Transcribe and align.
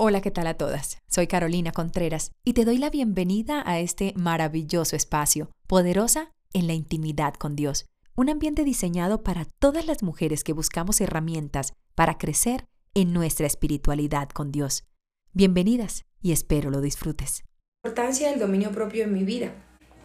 Hola, 0.00 0.20
¿qué 0.20 0.30
tal 0.30 0.46
a 0.46 0.54
todas? 0.54 0.98
Soy 1.08 1.26
Carolina 1.26 1.72
Contreras 1.72 2.30
y 2.44 2.52
te 2.52 2.64
doy 2.64 2.78
la 2.78 2.88
bienvenida 2.88 3.64
a 3.66 3.80
este 3.80 4.12
maravilloso 4.14 4.94
espacio, 4.94 5.50
poderosa 5.66 6.30
en 6.52 6.68
la 6.68 6.74
intimidad 6.74 7.34
con 7.34 7.56
Dios, 7.56 7.86
un 8.14 8.30
ambiente 8.30 8.62
diseñado 8.62 9.24
para 9.24 9.46
todas 9.58 9.86
las 9.86 10.04
mujeres 10.04 10.44
que 10.44 10.52
buscamos 10.52 11.00
herramientas 11.00 11.72
para 11.96 12.16
crecer 12.16 12.64
en 12.94 13.12
nuestra 13.12 13.48
espiritualidad 13.48 14.28
con 14.28 14.52
Dios. 14.52 14.84
Bienvenidas 15.32 16.04
y 16.22 16.30
espero 16.30 16.70
lo 16.70 16.80
disfrutes. 16.80 17.42
Importancia 17.84 18.30
del 18.30 18.38
dominio 18.38 18.70
propio 18.70 19.02
en 19.02 19.12
mi 19.12 19.24
vida. 19.24 19.52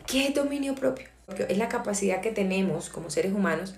¿Qué 0.07 0.25
es 0.25 0.33
dominio 0.33 0.73
propio? 0.73 1.05
Es 1.47 1.59
la 1.59 1.69
capacidad 1.69 2.19
que 2.19 2.31
tenemos 2.31 2.89
como 2.89 3.11
seres 3.11 3.31
humanos 3.31 3.75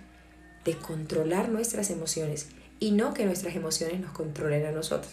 de 0.64 0.78
controlar 0.78 1.50
nuestras 1.50 1.90
emociones 1.90 2.48
y 2.80 2.92
no 2.92 3.14
que 3.14 3.26
nuestras 3.26 3.58
emociones 3.58 4.00
nos 4.00 4.14
controlen 4.14 4.66
a 4.66 4.72
nosotros 4.72 5.12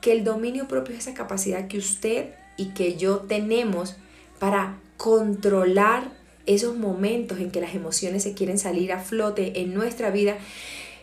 que 0.00 0.12
el 0.12 0.24
dominio 0.24 0.68
propio 0.68 0.94
es 0.94 1.06
esa 1.06 1.14
capacidad 1.14 1.68
que 1.68 1.78
usted 1.78 2.34
y 2.56 2.70
que 2.70 2.96
yo 2.96 3.18
tenemos 3.18 3.96
para 4.38 4.78
controlar 4.96 6.12
esos 6.46 6.76
momentos 6.76 7.38
en 7.38 7.50
que 7.50 7.60
las 7.60 7.74
emociones 7.74 8.22
se 8.22 8.34
quieren 8.34 8.58
salir 8.58 8.92
a 8.92 9.00
flote 9.00 9.60
en 9.60 9.74
nuestra 9.74 10.10
vida 10.10 10.36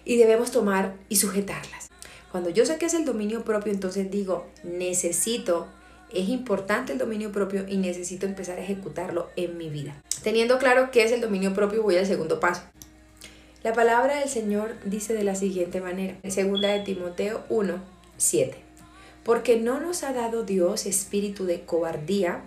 y 0.04 0.18
debemos 0.18 0.52
tomar 0.52 0.96
y 1.10 1.18
sujetarlas. 1.18 1.90
Cuando 2.32 2.50
yo 2.50 2.66
sé 2.66 2.78
que 2.78 2.88
es 2.88 2.94
el 2.94 3.06
dominio 3.06 3.44
propio, 3.44 3.72
entonces 3.72 4.12
digo, 4.12 4.48
necesito, 4.64 5.68
es 6.14 6.30
importante 6.30 6.94
el 6.94 7.00
dominio 7.00 7.32
propio 7.32 7.66
y 7.68 7.78
necesito 7.78 8.26
empezar 8.26 8.58
a 8.58 8.64
ejecutarlo 8.64 9.30
en 9.36 9.58
mi 9.58 9.70
vida. 9.70 10.02
Teniendo 10.24 10.58
claro 10.58 10.90
qué 10.92 11.04
es 11.04 11.12
el 11.12 11.22
dominio 11.22 11.54
propio, 11.54 11.84
voy 11.84 11.96
al 11.98 12.06
segundo 12.06 12.40
paso. 12.40 12.64
La 13.64 13.74
palabra 13.74 14.20
del 14.20 14.30
Señor 14.30 14.76
dice 14.84 15.14
de 15.14 15.24
la 15.24 15.36
siguiente 15.36 15.80
manera, 15.80 16.18
en 16.24 16.32
segunda 16.32 16.70
de 16.70 16.82
Timoteo 16.82 17.44
1, 17.50 17.82
7 18.18 18.65
porque 19.26 19.60
no 19.60 19.80
nos 19.80 20.04
ha 20.04 20.14
dado 20.14 20.44
Dios 20.44 20.86
espíritu 20.86 21.46
de 21.46 21.62
cobardía, 21.62 22.42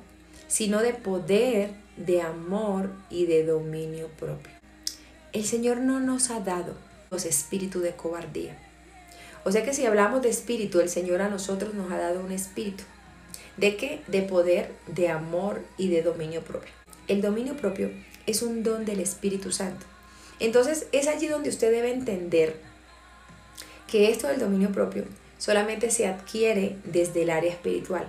sino 0.47 0.81
de 0.81 0.95
poder, 0.95 1.73
de 1.97 2.23
amor 2.23 2.91
y 3.11 3.27
de 3.27 3.45
dominio 3.45 4.07
propio. 4.17 4.53
El 5.33 5.45
Señor 5.45 5.79
no 5.79 5.99
nos 5.99 6.31
ha 6.31 6.39
dado 6.39 6.75
los 7.11 7.25
espíritu 7.25 7.81
de 7.81 7.97
cobardía. 7.97 8.57
O 9.45 9.51
sea 9.51 9.65
que 9.65 9.75
si 9.75 9.87
hablamos 9.87 10.23
de 10.23 10.29
espíritu, 10.29 10.79
el 10.79 10.89
Señor 10.89 11.21
a 11.21 11.29
nosotros 11.29 11.75
nos 11.75 11.91
ha 11.91 11.99
dado 11.99 12.21
un 12.21 12.31
espíritu. 12.31 12.85
¿De 13.57 13.77
qué? 13.77 14.01
De 14.07 14.23
poder, 14.23 14.73
de 14.87 15.09
amor 15.09 15.63
y 15.79 15.89
de 15.89 16.03
dominio 16.03 16.43
propio. 16.43 16.71
El 17.09 17.23
dominio 17.23 17.57
propio 17.57 17.91
es 18.27 18.41
un 18.43 18.63
don 18.63 18.85
del 18.85 19.01
Espíritu 19.01 19.51
Santo. 19.51 19.85
Entonces 20.39 20.87
es 20.93 21.09
allí 21.09 21.27
donde 21.27 21.49
usted 21.49 21.73
debe 21.73 21.93
entender 21.93 22.61
que 23.89 24.13
esto 24.13 24.29
del 24.29 24.39
dominio 24.39 24.71
propio 24.71 25.05
solamente 25.39 25.91
se 25.91 26.07
adquiere 26.07 26.77
desde 26.85 27.23
el 27.23 27.31
área 27.31 27.51
espiritual. 27.51 28.07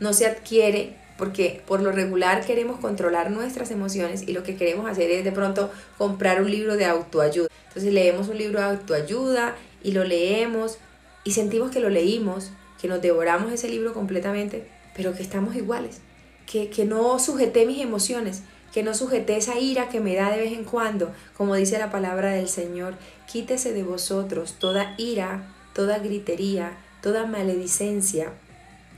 No 0.00 0.12
se 0.12 0.26
adquiere 0.26 0.96
porque 1.16 1.62
por 1.66 1.80
lo 1.80 1.92
regular 1.92 2.44
queremos 2.44 2.80
controlar 2.80 3.30
nuestras 3.30 3.70
emociones 3.70 4.22
y 4.26 4.32
lo 4.32 4.42
que 4.42 4.56
queremos 4.56 4.90
hacer 4.90 5.10
es 5.10 5.24
de 5.24 5.30
pronto 5.32 5.70
comprar 5.98 6.42
un 6.42 6.50
libro 6.50 6.76
de 6.76 6.86
autoayuda. 6.86 7.48
Entonces 7.68 7.92
leemos 7.92 8.28
un 8.28 8.38
libro 8.38 8.58
de 8.58 8.66
autoayuda 8.66 9.54
y 9.82 9.92
lo 9.92 10.04
leemos 10.04 10.78
y 11.24 11.32
sentimos 11.32 11.70
que 11.70 11.80
lo 11.80 11.90
leímos, 11.90 12.50
que 12.80 12.88
nos 12.88 13.00
devoramos 13.00 13.52
ese 13.52 13.68
libro 13.68 13.94
completamente, 13.94 14.66
pero 14.96 15.14
que 15.14 15.22
estamos 15.22 15.54
iguales, 15.54 16.00
que, 16.46 16.68
que 16.70 16.84
no 16.84 17.18
sujeté 17.18 17.66
mis 17.66 17.80
emociones, 17.80 18.42
que 18.72 18.82
no 18.82 18.94
sujeté 18.94 19.36
esa 19.36 19.58
ira 19.58 19.88
que 19.88 20.00
me 20.00 20.16
da 20.16 20.30
de 20.30 20.38
vez 20.38 20.52
en 20.52 20.64
cuando, 20.64 21.12
como 21.36 21.54
dice 21.54 21.78
la 21.78 21.90
palabra 21.90 22.32
del 22.32 22.48
Señor, 22.48 22.94
quítese 23.30 23.72
de 23.72 23.84
vosotros 23.84 24.56
toda 24.58 24.94
ira, 24.98 25.54
toda 25.72 25.98
gritería, 25.98 26.78
toda 27.02 27.26
maledicencia. 27.26 28.32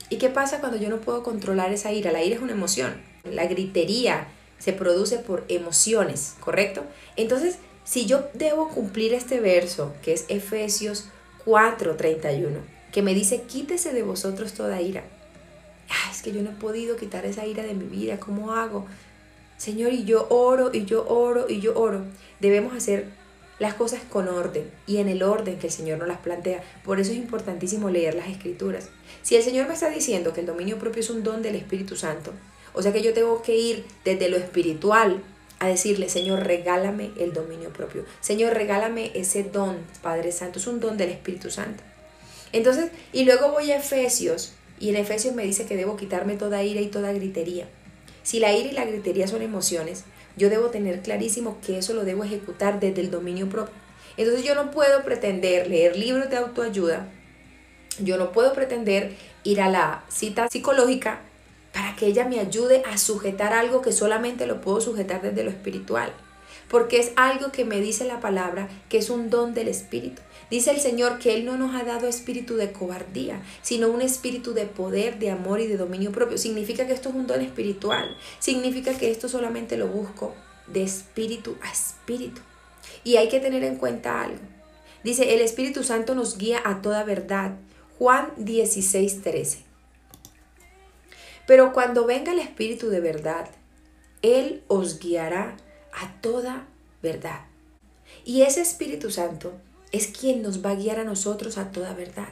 ¿Y 0.09 0.17
qué 0.17 0.29
pasa 0.29 0.59
cuando 0.59 0.77
yo 0.77 0.89
no 0.89 1.01
puedo 1.01 1.23
controlar 1.23 1.73
esa 1.73 1.91
ira? 1.91 2.11
La 2.11 2.23
ira 2.23 2.35
es 2.35 2.41
una 2.41 2.53
emoción. 2.53 3.01
La 3.23 3.45
gritería 3.47 4.27
se 4.59 4.73
produce 4.73 5.19
por 5.19 5.45
emociones, 5.47 6.35
¿correcto? 6.39 6.83
Entonces, 7.15 7.57
si 7.83 8.05
yo 8.05 8.27
debo 8.33 8.69
cumplir 8.69 9.13
este 9.13 9.39
verso, 9.39 9.93
que 10.01 10.13
es 10.13 10.25
Efesios 10.27 11.05
4:31, 11.45 12.59
que 12.91 13.01
me 13.01 13.13
dice, 13.13 13.43
quítese 13.43 13.93
de 13.93 14.03
vosotros 14.03 14.53
toda 14.53 14.81
ira. 14.81 15.03
es 16.11 16.21
que 16.21 16.31
yo 16.31 16.41
no 16.41 16.51
he 16.51 16.55
podido 16.55 16.95
quitar 16.95 17.25
esa 17.25 17.45
ira 17.45 17.63
de 17.63 17.73
mi 17.73 17.85
vida, 17.85 18.19
¿cómo 18.19 18.53
hago? 18.53 18.85
Señor, 19.57 19.93
y 19.93 20.05
yo 20.05 20.27
oro, 20.29 20.71
y 20.73 20.85
yo 20.85 21.07
oro, 21.07 21.45
y 21.49 21.59
yo 21.59 21.77
oro. 21.77 22.03
Debemos 22.39 22.73
hacer 22.73 23.09
las 23.59 23.73
cosas 23.73 24.01
con 24.09 24.27
orden 24.27 24.69
y 24.85 24.97
en 24.97 25.07
el 25.07 25.23
orden 25.23 25.57
que 25.57 25.67
el 25.67 25.73
Señor 25.73 25.99
nos 25.99 26.07
las 26.07 26.19
plantea. 26.19 26.63
Por 26.83 26.99
eso 26.99 27.11
es 27.11 27.17
importantísimo 27.17 27.89
leer 27.89 28.15
las 28.15 28.27
escrituras. 28.27 28.89
Si 29.21 29.35
el 29.35 29.43
Señor 29.43 29.67
me 29.67 29.73
está 29.73 29.89
diciendo 29.89 30.33
que 30.33 30.41
el 30.41 30.45
dominio 30.45 30.77
propio 30.77 31.01
es 31.01 31.09
un 31.09 31.23
don 31.23 31.41
del 31.41 31.55
Espíritu 31.55 31.95
Santo, 31.95 32.31
o 32.73 32.81
sea 32.81 32.91
que 32.91 33.01
yo 33.01 33.13
tengo 33.13 33.41
que 33.41 33.55
ir 33.55 33.85
desde 34.03 34.29
lo 34.29 34.37
espiritual 34.37 35.23
a 35.59 35.67
decirle, 35.67 36.09
Señor, 36.09 36.43
regálame 36.43 37.11
el 37.17 37.33
dominio 37.33 37.71
propio. 37.71 38.03
Señor, 38.19 38.53
regálame 38.53 39.11
ese 39.15 39.43
don, 39.43 39.77
Padre 40.01 40.33
Santo. 40.33 40.59
Es 40.59 40.67
un 40.67 40.81
don 40.81 40.97
del 40.97 41.09
Espíritu 41.09 41.49
Santo. 41.49 41.81
Entonces, 42.51 42.91
y 43.13 43.23
luego 43.23 43.51
voy 43.51 43.71
a 43.71 43.77
Efesios, 43.77 44.53
y 44.79 44.89
en 44.89 44.97
Efesios 44.97 45.33
me 45.33 45.43
dice 45.43 45.65
que 45.65 45.77
debo 45.77 45.95
quitarme 45.95 46.35
toda 46.35 46.63
ira 46.63 46.81
y 46.81 46.87
toda 46.87 47.13
gritería. 47.13 47.67
Si 48.23 48.39
la 48.39 48.53
ira 48.53 48.69
y 48.69 48.73
la 48.73 48.85
gritería 48.85 49.27
son 49.27 49.41
emociones, 49.41 50.03
yo 50.37 50.49
debo 50.49 50.69
tener 50.69 51.01
clarísimo 51.01 51.57
que 51.65 51.77
eso 51.77 51.93
lo 51.93 52.03
debo 52.03 52.23
ejecutar 52.23 52.79
desde 52.79 53.01
el 53.01 53.11
dominio 53.11 53.49
propio. 53.49 53.73
Entonces 54.17 54.43
yo 54.43 54.55
no 54.55 54.71
puedo 54.71 55.03
pretender 55.03 55.67
leer 55.67 55.97
libros 55.97 56.29
de 56.29 56.37
autoayuda, 56.37 57.07
yo 57.99 58.17
no 58.17 58.31
puedo 58.31 58.53
pretender 58.53 59.15
ir 59.43 59.61
a 59.61 59.69
la 59.69 60.03
cita 60.09 60.47
psicológica 60.49 61.21
para 61.73 61.95
que 61.95 62.07
ella 62.07 62.25
me 62.25 62.39
ayude 62.39 62.83
a 62.85 62.97
sujetar 62.97 63.53
algo 63.53 63.81
que 63.81 63.91
solamente 63.91 64.47
lo 64.47 64.61
puedo 64.61 64.81
sujetar 64.81 65.21
desde 65.21 65.43
lo 65.43 65.49
espiritual 65.49 66.13
porque 66.69 66.99
es 66.99 67.11
algo 67.15 67.51
que 67.51 67.65
me 67.65 67.79
dice 67.79 68.05
la 68.05 68.19
palabra 68.19 68.67
que 68.89 68.97
es 68.97 69.09
un 69.09 69.29
don 69.29 69.53
del 69.53 69.67
Espíritu. 69.67 70.21
Dice 70.49 70.71
el 70.71 70.79
Señor 70.79 71.19
que 71.19 71.35
Él 71.35 71.45
no 71.45 71.57
nos 71.57 71.75
ha 71.75 71.83
dado 71.83 72.07
espíritu 72.07 72.55
de 72.55 72.71
cobardía, 72.71 73.41
sino 73.61 73.89
un 73.89 74.01
espíritu 74.01 74.53
de 74.53 74.65
poder, 74.65 75.17
de 75.17 75.31
amor 75.31 75.59
y 75.59 75.67
de 75.67 75.77
dominio 75.77 76.11
propio. 76.11 76.37
Significa 76.37 76.85
que 76.85 76.93
esto 76.93 77.09
es 77.09 77.15
un 77.15 77.27
don 77.27 77.41
espiritual. 77.41 78.15
Significa 78.39 78.93
que 78.97 79.09
esto 79.09 79.27
solamente 79.27 79.77
lo 79.77 79.87
busco 79.87 80.35
de 80.67 80.83
espíritu 80.83 81.57
a 81.61 81.71
espíritu. 81.71 82.41
Y 83.03 83.17
hay 83.17 83.29
que 83.29 83.39
tener 83.39 83.63
en 83.63 83.77
cuenta 83.77 84.21
algo. 84.21 84.39
Dice, 85.03 85.35
el 85.35 85.41
Espíritu 85.41 85.83
Santo 85.83 86.15
nos 86.15 86.37
guía 86.39 86.61
a 86.65 86.81
toda 86.81 87.03
verdad. 87.03 87.57
Juan 87.99 88.33
16, 88.37 89.21
13. 89.21 89.59
Pero 91.45 91.73
cuando 91.73 92.05
venga 92.05 92.31
el 92.31 92.39
Espíritu 92.39 92.89
de 92.89 93.01
verdad, 93.01 93.47
Él 94.23 94.63
os 94.67 94.99
guiará 94.99 95.57
a 95.93 96.19
toda 96.21 96.67
verdad. 97.03 97.41
Y 98.23 98.41
ese 98.41 98.61
Espíritu 98.61 99.11
Santo 99.11 99.53
es 99.95 100.07
quien 100.07 100.41
nos 100.41 100.63
va 100.65 100.71
a 100.71 100.75
guiar 100.75 100.99
a 100.99 101.03
nosotros 101.03 101.57
a 101.57 101.71
toda 101.71 101.93
verdad. 101.93 102.29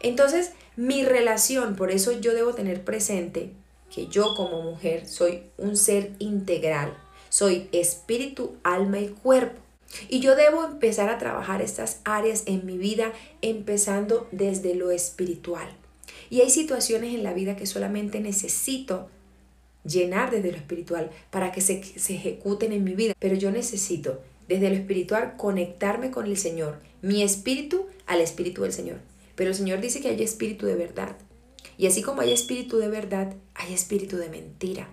Entonces, 0.00 0.52
mi 0.76 1.04
relación, 1.04 1.76
por 1.76 1.90
eso 1.90 2.12
yo 2.12 2.34
debo 2.34 2.54
tener 2.54 2.84
presente 2.84 3.52
que 3.94 4.06
yo 4.08 4.34
como 4.34 4.62
mujer 4.62 5.08
soy 5.08 5.42
un 5.56 5.76
ser 5.76 6.12
integral, 6.18 6.96
soy 7.28 7.68
espíritu, 7.72 8.56
alma 8.62 8.98
y 8.98 9.08
cuerpo. 9.08 9.60
Y 10.08 10.20
yo 10.20 10.34
debo 10.34 10.64
empezar 10.64 11.08
a 11.08 11.18
trabajar 11.18 11.62
estas 11.62 12.00
áreas 12.04 12.42
en 12.46 12.66
mi 12.66 12.76
vida 12.76 13.12
empezando 13.40 14.26
desde 14.32 14.74
lo 14.74 14.90
espiritual. 14.90 15.68
Y 16.28 16.40
hay 16.40 16.50
situaciones 16.50 17.14
en 17.14 17.22
la 17.22 17.32
vida 17.32 17.56
que 17.56 17.66
solamente 17.66 18.20
necesito 18.20 19.08
llenar 19.84 20.30
desde 20.30 20.50
lo 20.50 20.56
espiritual 20.56 21.10
para 21.30 21.52
que 21.52 21.60
se, 21.60 21.82
se 21.82 22.14
ejecuten 22.14 22.72
en 22.72 22.84
mi 22.84 22.94
vida. 22.94 23.14
Pero 23.18 23.36
yo 23.36 23.50
necesito 23.50 24.20
desde 24.48 24.68
lo 24.68 24.74
espiritual 24.74 25.34
conectarme 25.36 26.10
con 26.10 26.26
el 26.26 26.36
Señor, 26.36 26.80
mi 27.02 27.22
espíritu 27.22 27.86
al 28.06 28.20
espíritu 28.20 28.62
del 28.62 28.72
Señor. 28.72 28.98
Pero 29.34 29.50
el 29.50 29.56
Señor 29.56 29.80
dice 29.80 30.00
que 30.00 30.08
hay 30.08 30.22
espíritu 30.22 30.66
de 30.66 30.76
verdad. 30.76 31.16
Y 31.78 31.86
así 31.86 32.02
como 32.02 32.22
hay 32.22 32.32
espíritu 32.32 32.78
de 32.78 32.88
verdad, 32.88 33.34
hay 33.54 33.74
espíritu 33.74 34.16
de 34.16 34.30
mentira. 34.30 34.88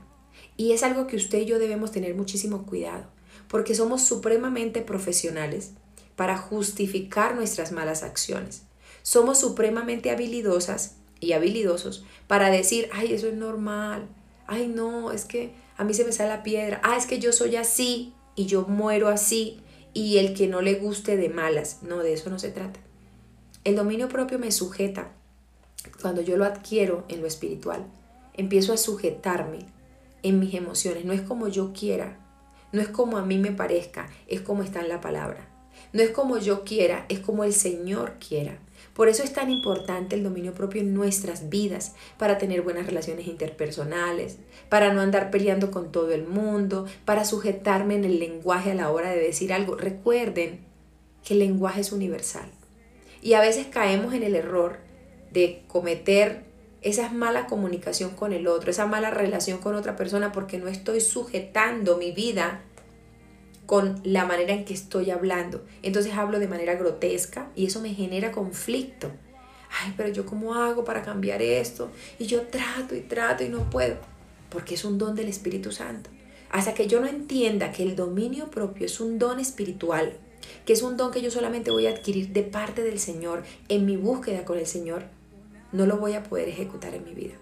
Y 0.58 0.74
es 0.74 0.84
algo 0.84 1.08
que 1.08 1.16
usted 1.16 1.40
y 1.40 1.46
yo 1.46 1.60
debemos 1.60 1.92
tener 1.92 2.14
muchísimo 2.16 2.66
cuidado, 2.66 3.06
porque 3.48 3.74
somos 3.74 4.04
supremamente 4.04 4.82
profesionales 4.82 5.72
para 6.16 6.38
justificar 6.38 7.36
nuestras 7.36 7.72
malas 7.72 8.04
acciones. 8.04 8.64
Somos 9.02 9.40
supremamente 9.40 10.12
habilidosas 10.12 10.98
y 11.20 11.34
habilidosos 11.34 12.06
para 12.28 12.50
decir, 12.50 12.90
ay, 12.94 13.14
eso 13.14 13.28
es 13.28 13.34
normal, 13.34 14.08
ay 14.48 14.68
no, 14.68 15.12
es 15.12 15.26
que 15.26 15.54
a 15.78 15.84
mí 15.84 15.94
se 15.94 16.06
me 16.06 16.12
sale 16.12 16.30
la 16.30 16.44
piedra, 16.44 16.82
ah, 16.84 16.98
es 16.98 17.06
que 17.06 17.20
yo 17.20 17.32
soy 17.32 17.56
así 17.56 18.14
y 18.36 18.46
yo 18.46 18.64
muero 18.68 19.08
así 19.08 19.60
y 19.94 20.18
el 20.18 20.34
que 20.34 20.48
no 20.48 20.62
le 20.62 20.76
guste 20.76 21.18
de 21.18 21.30
malas, 21.30 21.80
no, 21.84 22.00
de 22.00 22.14
eso 22.14 22.30
no 22.30 22.40
se 22.40 22.50
trata. 22.50 22.80
El 23.64 23.76
dominio 23.76 24.10
propio 24.10 24.40
me 24.40 24.52
sujeta 24.52 25.12
cuando 26.02 26.22
yo 26.22 26.38
lo 26.38 26.46
adquiero 26.46 27.06
en 27.08 27.22
lo 27.22 27.28
espiritual. 27.28 27.86
Empiezo 28.34 28.74
a 28.74 28.78
sujetarme 28.78 29.60
en 30.24 30.40
mis 30.40 30.54
emociones, 30.54 31.06
no 31.06 31.14
es 31.14 31.22
como 31.22 31.48
yo 31.48 31.74
quiera, 31.74 32.18
no 32.72 32.82
es 32.82 32.88
como 32.88 33.18
a 33.18 33.26
mí 33.26 33.38
me 33.38 33.52
parezca, 33.52 34.10
es 34.28 34.42
como 34.42 34.64
está 34.64 34.82
en 34.82 34.90
la 34.90 35.02
palabra. 35.02 35.48
No 35.92 36.02
es 36.02 36.10
como 36.10 36.38
yo 36.40 36.64
quiera, 36.64 37.06
es 37.10 37.20
como 37.20 37.44
el 37.44 37.54
Señor 37.54 38.14
quiera. 38.26 38.58
Por 38.94 39.10
eso 39.10 39.24
es 39.24 39.34
tan 39.34 39.50
importante 39.50 40.16
el 40.16 40.24
dominio 40.24 40.54
propio 40.54 40.82
en 40.82 40.94
nuestras 40.94 41.50
vidas, 41.50 41.96
para 42.18 42.38
tener 42.38 42.62
buenas 42.62 42.86
relaciones 42.86 43.28
interpersonales, 43.28 44.38
para 44.70 44.94
no 44.94 45.02
andar 45.02 45.32
peleando 45.32 45.72
con 45.72 45.92
todo 45.92 46.12
el 46.12 46.28
mundo, 46.28 46.86
para 47.06 47.26
sujetarme 47.26 47.96
en 47.96 48.06
el 48.06 48.20
lenguaje 48.20 48.72
a 48.72 48.76
la 48.76 48.92
hora 48.92 49.10
de 49.10 49.20
decir 49.20 49.52
algo. 49.52 49.76
Recuerden 49.76 50.60
que 51.24 51.34
el 51.34 51.40
lenguaje 51.40 51.82
es 51.82 51.92
universal. 51.92 52.50
Y 53.22 53.34
a 53.34 53.42
veces 53.42 53.68
caemos 53.68 54.14
en 54.14 54.24
el 54.24 54.36
error 54.36 54.78
de 55.32 55.64
cometer 55.68 56.44
esa 56.82 57.10
mala 57.10 57.48
comunicación 57.48 58.12
con 58.12 58.34
el 58.34 58.46
otro, 58.48 58.70
esa 58.70 58.86
mala 58.86 59.10
relación 59.10 59.60
con 59.60 59.74
otra 59.76 59.96
persona 59.96 60.32
porque 60.32 60.58
no 60.58 60.68
estoy 60.68 61.02
sujetando 61.02 61.98
mi 61.98 62.12
vida 62.12 62.62
con 63.66 64.02
la 64.04 64.26
manera 64.26 64.54
en 64.54 64.66
que 64.66 64.74
estoy 64.74 65.12
hablando. 65.12 65.64
Entonces 65.82 66.14
hablo 66.14 66.40
de 66.40 66.48
manera 66.48 66.76
grotesca 66.76 67.50
y 67.56 67.66
eso 67.66 67.82
me 67.82 67.94
genera 67.94 68.32
conflicto. 68.32 69.12
Ay, 69.82 69.94
pero 69.98 70.10
yo 70.10 70.26
cómo 70.26 70.54
hago 70.54 70.84
para 70.84 71.02
cambiar 71.02 71.42
esto? 71.42 71.90
Y 72.20 72.26
yo 72.26 72.42
trato 72.42 72.96
y 72.96 73.02
trato 73.02 73.44
y 73.44 73.50
no 73.50 73.70
puedo, 73.70 73.98
porque 74.50 74.76
es 74.76 74.86
un 74.86 74.98
don 74.98 75.16
del 75.16 75.30
Espíritu 75.30 75.72
Santo. 75.72 76.10
Hasta 76.52 76.76
que 76.76 76.88
yo 76.88 77.00
no 77.00 77.08
entienda 77.08 77.72
que 77.72 77.82
el 77.82 77.96
dominio 77.96 78.52
propio 78.52 78.86
es 78.86 79.00
un 79.00 79.18
don 79.18 79.40
espiritual, 79.40 80.20
que 80.66 80.74
es 80.74 80.84
un 80.84 80.98
don 80.98 81.12
que 81.12 81.22
yo 81.22 81.32
solamente 81.32 81.72
voy 81.72 81.88
a 81.88 81.92
adquirir 81.92 82.30
de 82.30 82.44
parte 82.44 82.84
del 82.84 83.00
Señor 83.00 83.44
en 83.70 83.86
mi 83.86 83.98
búsqueda 83.98 84.46
con 84.46 84.60
el 84.60 84.68
Señor, 84.68 85.06
no 85.72 85.88
lo 85.88 85.98
voy 85.98 86.14
a 86.14 86.24
poder 86.24 86.50
ejecutar 86.50 86.94
en 86.94 87.04
mi 87.04 87.14
vida. 87.14 87.34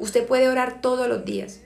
Usted 0.00 0.26
puede 0.26 0.48
orar 0.48 0.80
todos 0.80 1.08
los 1.08 1.24
días, 1.24 1.60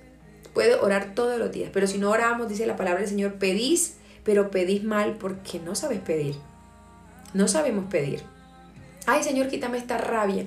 puede 0.54 0.75
orar 0.75 1.14
todos 1.14 1.38
los 1.38 1.50
días, 1.52 1.70
pero 1.72 1.87
si 1.87 1.99
no 1.99 2.10
oramos, 2.10 2.49
dice 2.49 2.66
la 2.66 2.76
palabra 2.76 3.00
del 3.00 3.08
Señor, 3.08 3.34
pedís, 3.34 3.94
pero 4.25 4.50
pedís 4.50 4.84
mal 4.84 5.16
porque 5.19 5.58
no 5.58 5.75
sabes 5.75 6.00
pedir. 6.00 6.37
No 7.34 7.49
sabemos 7.49 7.87
pedir. 7.87 8.22
Ay, 9.06 9.22
Señor, 9.22 9.49
quítame 9.49 9.78
esta 9.78 9.99
rabia. 9.99 10.46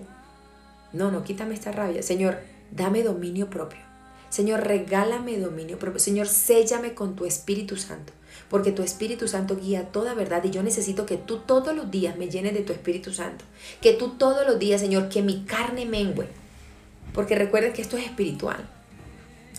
No, 0.94 1.12
no, 1.12 1.24
quítame 1.24 1.56
esta 1.56 1.72
rabia. 1.72 2.04
Señor, 2.04 2.40
dame 2.72 3.04
dominio 3.04 3.50
propio. 3.50 3.80
Señor, 4.30 4.62
regálame 4.62 5.38
dominio 5.40 5.80
propio. 5.80 6.00
Señor, 6.00 6.28
séllame 6.28 6.94
con 6.94 7.16
tu 7.16 7.26
Espíritu 7.26 7.76
Santo 7.76 8.14
porque 8.50 8.72
tu 8.72 8.84
Espíritu 8.84 9.28
Santo 9.28 9.58
guía 9.58 9.92
toda 9.92 10.14
verdad 10.14 10.44
y 10.44 10.52
yo 10.52 10.64
necesito 10.64 11.06
que 11.06 11.18
tú 11.18 11.40
todos 11.40 11.76
los 11.76 11.90
días 11.92 12.18
me 12.18 12.30
llenes 12.30 12.54
de 12.54 12.62
tu 12.62 12.74
Espíritu 12.74 13.14
Santo. 13.14 13.44
Que 13.82 13.94
tú 13.94 14.10
todos 14.10 14.46
los 14.46 14.60
días, 14.60 14.82
Señor, 14.82 15.10
que 15.10 15.22
mi 15.22 15.44
carne 15.44 15.86
mengüe. 15.86 16.28
Porque 17.14 17.36
recuerden 17.36 17.74
que 17.74 17.82
esto 17.82 17.98
es 17.98 18.06
espiritual. 18.06 18.70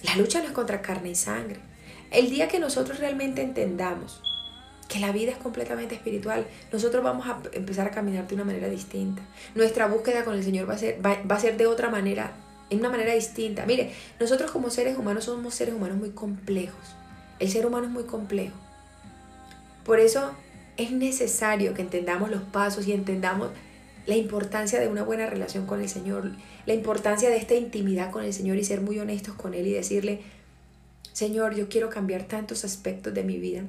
La 0.07 0.17
lucha 0.17 0.41
no 0.41 0.47
es 0.47 0.53
contra 0.53 0.83
carne 0.83 1.11
y 1.11 1.15
sangre. 1.15 1.59
El 2.11 2.31
día 2.31 2.47
que 2.49 2.61
nosotros 2.61 3.01
realmente 3.01 3.43
entendamos 3.43 4.23
que 4.89 5.01
la 5.01 5.11
vida 5.11 5.33
es 5.33 5.39
completamente 5.39 5.97
espiritual, 5.97 6.47
nosotros 6.73 7.03
vamos 7.03 7.27
a 7.27 7.41
empezar 7.53 7.89
a 7.89 7.91
caminar 7.91 8.29
de 8.29 8.37
una 8.37 8.45
manera 8.45 8.69
distinta. 8.69 9.23
Nuestra 9.57 9.89
búsqueda 9.89 10.25
con 10.25 10.35
el 10.35 10.45
Señor 10.45 10.71
va 10.71 10.75
a 10.75 10.79
ser, 10.79 11.05
va, 11.05 11.19
a 11.29 11.41
ser 11.41 11.57
de 11.57 11.67
otra 11.67 11.91
manera, 11.91 12.33
en 12.71 12.79
una 12.79 12.91
manera 12.91 13.13
distinta. 13.13 13.67
Mire, 13.67 13.93
nosotros 14.21 14.53
como 14.53 14.71
seres 14.71 14.97
humanos 14.97 15.25
somos 15.25 15.55
seres 15.55 15.75
humanos 15.75 15.99
muy 15.99 16.11
complejos. 16.11 16.95
El 17.41 17.51
ser 17.51 17.67
humano 17.67 17.87
es 17.87 17.93
muy 17.93 18.05
complejo. 18.05 18.57
Por 19.85 19.99
eso 19.99 20.31
es 20.77 20.93
necesario 20.93 21.75
que 21.75 21.83
entendamos 21.83 22.31
los 22.31 22.43
pasos 22.43 22.87
y 22.87 22.93
entendamos 22.93 23.51
la 24.07 24.17
importancia 24.17 24.81
de 24.81 24.89
una 24.89 25.03
buena 25.03 25.27
relación 25.27 25.67
con 25.67 25.81
el 25.81 25.89
Señor, 25.89 26.31
la 26.65 26.75
importancia 26.75 27.29
de 27.29 27.37
esta 27.37 27.55
intimidad 27.55 28.11
con 28.11 28.25
el 28.25 28.33
Señor 28.33 28.57
y 28.57 28.65
ser 28.65 28.81
muy 28.81 28.99
honestos 28.99 29.35
con 29.35 29.55
Él 29.55 29.67
y 29.67 29.73
decirle, 29.73 30.21
Señor, 31.13 31.55
yo 31.55 31.69
quiero 31.69 31.91
cambiar 31.91 32.25
tantos 32.25 32.65
aspectos 32.65 33.15
de 33.15 33.25
mi 33.25 33.39
vida. 33.39 33.63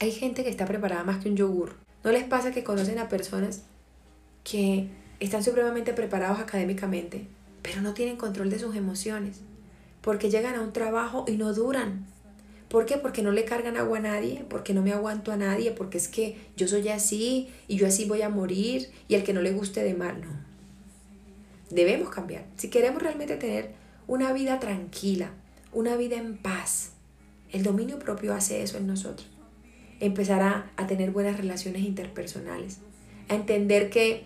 Hay 0.00 0.12
gente 0.12 0.44
que 0.44 0.50
está 0.50 0.66
preparada 0.66 1.04
más 1.04 1.22
que 1.22 1.28
un 1.28 1.36
yogur. 1.36 1.76
¿No 2.04 2.12
les 2.12 2.24
pasa 2.24 2.52
que 2.52 2.64
conocen 2.64 2.98
a 2.98 3.08
personas 3.08 3.62
que 4.44 4.88
están 5.20 5.42
supremamente 5.42 5.92
preparados 5.92 6.38
académicamente, 6.38 7.26
pero 7.62 7.80
no 7.80 7.94
tienen 7.94 8.16
control 8.16 8.50
de 8.50 8.58
sus 8.58 8.76
emociones? 8.76 9.40
Porque 10.02 10.30
llegan 10.30 10.54
a 10.54 10.60
un 10.60 10.72
trabajo 10.72 11.24
y 11.26 11.36
no 11.36 11.52
duran, 11.54 12.06
¿Por 12.68 12.84
qué? 12.84 12.98
Porque 12.98 13.22
no 13.22 13.32
le 13.32 13.44
cargan 13.44 13.76
agua 13.78 13.98
a 13.98 14.02
nadie, 14.02 14.44
porque 14.48 14.74
no 14.74 14.82
me 14.82 14.92
aguanto 14.92 15.32
a 15.32 15.36
nadie, 15.36 15.72
porque 15.72 15.96
es 15.96 16.08
que 16.08 16.36
yo 16.56 16.68
soy 16.68 16.88
así 16.90 17.48
y 17.66 17.76
yo 17.76 17.86
así 17.86 18.04
voy 18.04 18.22
a 18.22 18.28
morir 18.28 18.90
y 19.08 19.14
el 19.14 19.24
que 19.24 19.32
no 19.32 19.40
le 19.40 19.52
guste 19.52 19.82
de 19.82 19.94
mal, 19.94 20.20
no. 20.20 20.28
Debemos 21.70 22.10
cambiar. 22.10 22.44
Si 22.56 22.68
queremos 22.68 23.02
realmente 23.02 23.36
tener 23.36 23.70
una 24.06 24.32
vida 24.32 24.60
tranquila, 24.60 25.30
una 25.72 25.96
vida 25.96 26.16
en 26.16 26.36
paz, 26.36 26.92
el 27.52 27.62
dominio 27.62 27.98
propio 27.98 28.34
hace 28.34 28.62
eso 28.62 28.76
en 28.76 28.86
nosotros. 28.86 29.28
Empezar 30.00 30.70
a, 30.76 30.86
tener 30.86 31.10
buenas 31.10 31.38
relaciones 31.38 31.82
interpersonales, 31.82 32.78
a 33.28 33.34
entender 33.34 33.88
que, 33.88 34.24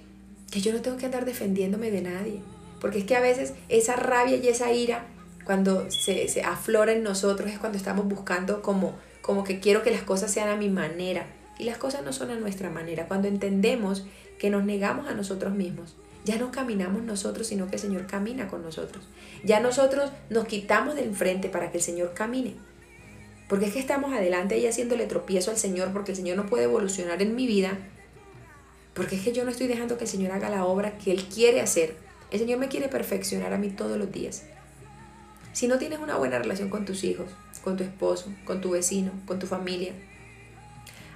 que 0.50 0.60
yo 0.60 0.72
no 0.72 0.82
tengo 0.82 0.96
que 0.96 1.06
andar 1.06 1.24
defendiéndome 1.24 1.90
de 1.90 2.02
nadie, 2.02 2.40
porque 2.80 2.98
es 2.98 3.04
que 3.04 3.14
a 3.14 3.20
veces 3.20 3.54
esa 3.68 3.94
rabia 3.94 4.36
y 4.36 4.48
esa 4.48 4.72
ira 4.72 5.06
cuando 5.44 5.90
se, 5.90 6.28
se, 6.28 6.42
aflora 6.42 6.92
en 6.92 7.02
nosotros 7.02 7.50
es 7.50 7.58
cuando 7.58 7.78
estamos 7.78 8.06
buscando 8.06 8.62
como, 8.62 8.94
como 9.20 9.44
que 9.44 9.60
quiero 9.60 9.82
que 9.82 9.90
las 9.90 10.02
cosas 10.02 10.30
sean 10.30 10.48
a 10.48 10.56
mi 10.56 10.68
manera. 10.68 11.26
Y 11.58 11.64
las 11.64 11.78
cosas 11.78 12.02
no 12.02 12.12
son 12.12 12.30
a 12.30 12.36
nuestra 12.36 12.70
manera. 12.70 13.06
Cuando 13.06 13.28
entendemos 13.28 14.04
que 14.38 14.50
nos 14.50 14.64
negamos 14.64 15.06
a 15.08 15.14
nosotros 15.14 15.54
mismos, 15.54 15.94
ya 16.24 16.38
no 16.38 16.52
caminamos 16.52 17.02
nosotros, 17.02 17.46
sino 17.46 17.68
que 17.68 17.76
el 17.76 17.80
Señor 17.80 18.06
camina 18.06 18.48
con 18.48 18.62
nosotros. 18.62 19.04
Ya 19.44 19.60
nosotros 19.60 20.10
nos 20.30 20.46
quitamos 20.46 20.94
del 20.94 21.14
frente 21.14 21.48
para 21.48 21.70
que 21.70 21.78
el 21.78 21.82
Señor 21.82 22.14
camine. 22.14 22.54
Porque 23.48 23.66
es 23.66 23.72
que 23.72 23.80
estamos 23.80 24.12
adelante 24.12 24.58
y 24.58 24.66
haciéndole 24.66 25.06
tropiezo 25.06 25.50
al 25.50 25.58
Señor 25.58 25.92
porque 25.92 26.12
el 26.12 26.16
Señor 26.16 26.36
no 26.36 26.46
puede 26.46 26.64
evolucionar 26.64 27.20
en 27.22 27.34
mi 27.34 27.46
vida. 27.46 27.76
Porque 28.94 29.16
es 29.16 29.22
que 29.22 29.32
yo 29.32 29.44
no 29.44 29.50
estoy 29.50 29.66
dejando 29.66 29.98
que 29.98 30.04
el 30.04 30.10
Señor 30.10 30.32
haga 30.32 30.48
la 30.48 30.64
obra 30.64 30.96
que 30.96 31.12
Él 31.12 31.24
quiere 31.24 31.60
hacer. 31.60 31.96
El 32.30 32.38
Señor 32.38 32.58
me 32.58 32.68
quiere 32.68 32.88
perfeccionar 32.88 33.52
a 33.52 33.58
mí 33.58 33.68
todos 33.68 33.98
los 33.98 34.10
días. 34.10 34.44
Si 35.52 35.68
no 35.68 35.78
tienes 35.78 35.98
una 35.98 36.16
buena 36.16 36.38
relación 36.38 36.70
con 36.70 36.84
tus 36.84 37.04
hijos, 37.04 37.28
con 37.62 37.76
tu 37.76 37.84
esposo, 37.84 38.32
con 38.44 38.60
tu 38.60 38.70
vecino, 38.70 39.12
con 39.26 39.38
tu 39.38 39.46
familia, 39.46 39.92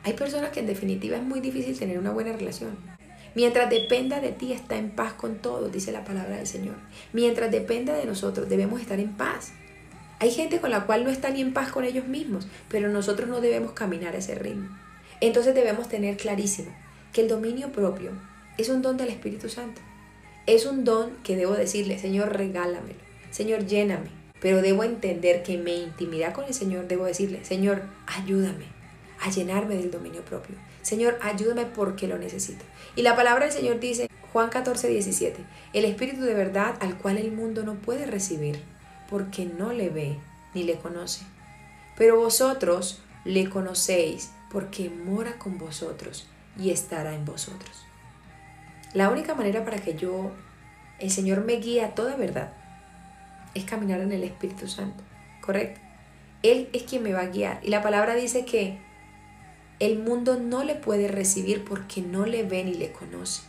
hay 0.04 0.12
personas 0.12 0.50
que 0.50 0.60
en 0.60 0.66
definitiva 0.66 1.16
es 1.16 1.22
muy 1.22 1.40
difícil 1.40 1.78
tener 1.78 1.98
una 1.98 2.12
buena 2.12 2.32
relación. 2.32 2.76
Mientras 3.34 3.68
dependa 3.68 4.20
de 4.20 4.32
ti, 4.32 4.52
está 4.52 4.76
en 4.76 4.90
paz 4.90 5.14
con 5.14 5.38
todos, 5.38 5.72
dice 5.72 5.90
la 5.90 6.04
palabra 6.04 6.36
del 6.36 6.46
Señor. 6.46 6.76
Mientras 7.12 7.50
dependa 7.50 7.94
de 7.94 8.04
nosotros, 8.04 8.48
debemos 8.48 8.80
estar 8.80 9.00
en 9.00 9.12
paz. 9.12 9.52
Hay 10.20 10.30
gente 10.30 10.60
con 10.60 10.70
la 10.70 10.86
cual 10.86 11.04
no 11.04 11.10
está 11.10 11.30
ni 11.30 11.40
en 11.40 11.52
paz 11.52 11.72
con 11.72 11.84
ellos 11.84 12.06
mismos, 12.06 12.46
pero 12.68 12.88
nosotros 12.88 13.28
no 13.28 13.40
debemos 13.40 13.72
caminar 13.72 14.14
a 14.14 14.18
ese 14.18 14.34
ritmo. 14.34 14.68
Entonces 15.20 15.54
debemos 15.54 15.88
tener 15.88 16.16
clarísimo 16.16 16.70
que 17.12 17.22
el 17.22 17.28
dominio 17.28 17.72
propio 17.72 18.12
es 18.58 18.68
un 18.68 18.82
don 18.82 18.96
del 18.96 19.08
Espíritu 19.08 19.48
Santo. 19.48 19.80
Es 20.46 20.66
un 20.66 20.84
don 20.84 21.10
que 21.22 21.36
debo 21.36 21.52
decirle, 21.52 21.98
Señor, 21.98 22.36
regálamelo. 22.36 23.00
Señor, 23.30 23.66
lléname. 23.66 24.25
Pero 24.40 24.62
debo 24.62 24.84
entender 24.84 25.42
que 25.42 25.56
mi 25.56 25.82
intimidad 25.82 26.34
con 26.34 26.44
el 26.44 26.54
Señor 26.54 26.88
debo 26.88 27.04
decirle, 27.04 27.44
Señor, 27.44 27.82
ayúdame 28.06 28.66
a 29.20 29.30
llenarme 29.30 29.76
del 29.76 29.90
dominio 29.90 30.24
propio. 30.24 30.56
Señor, 30.82 31.18
ayúdame 31.22 31.66
porque 31.66 32.06
lo 32.06 32.18
necesito. 32.18 32.64
Y 32.94 33.02
la 33.02 33.16
palabra 33.16 33.46
del 33.46 33.54
Señor 33.54 33.80
dice, 33.80 34.08
Juan 34.32 34.50
14, 34.50 34.88
17, 34.88 35.44
el 35.72 35.84
Espíritu 35.84 36.22
de 36.22 36.34
verdad 36.34 36.76
al 36.80 36.98
cual 36.98 37.18
el 37.18 37.32
mundo 37.32 37.64
no 37.64 37.74
puede 37.74 38.06
recibir, 38.06 38.62
porque 39.08 39.46
no 39.46 39.72
le 39.72 39.88
ve 39.88 40.18
ni 40.54 40.62
le 40.62 40.76
conoce. 40.76 41.24
Pero 41.96 42.18
vosotros 42.18 43.00
le 43.24 43.48
conocéis, 43.48 44.30
porque 44.50 44.90
mora 44.90 45.38
con 45.38 45.58
vosotros 45.58 46.28
y 46.58 46.70
estará 46.70 47.14
en 47.14 47.24
vosotros. 47.24 47.84
La 48.92 49.10
única 49.10 49.34
manera 49.34 49.64
para 49.64 49.78
que 49.78 49.94
yo, 49.94 50.30
el 50.98 51.10
Señor 51.10 51.44
me 51.44 51.54
guíe 51.54 51.84
a 51.84 51.94
toda 51.94 52.16
verdad, 52.16 52.52
es 53.56 53.64
caminar 53.64 54.00
en 54.00 54.12
el 54.12 54.22
Espíritu 54.24 54.68
Santo, 54.68 55.02
¿correcto? 55.40 55.80
Él 56.42 56.68
es 56.72 56.84
quien 56.84 57.02
me 57.02 57.12
va 57.12 57.20
a 57.20 57.26
guiar. 57.26 57.60
Y 57.62 57.70
la 57.70 57.82
palabra 57.82 58.14
dice 58.14 58.44
que 58.44 58.78
el 59.80 59.98
mundo 59.98 60.38
no 60.38 60.64
le 60.64 60.74
puede 60.74 61.08
recibir 61.08 61.64
porque 61.64 62.00
no 62.02 62.26
le 62.26 62.44
ve 62.44 62.64
ni 62.64 62.74
le 62.74 62.92
conoce. 62.92 63.42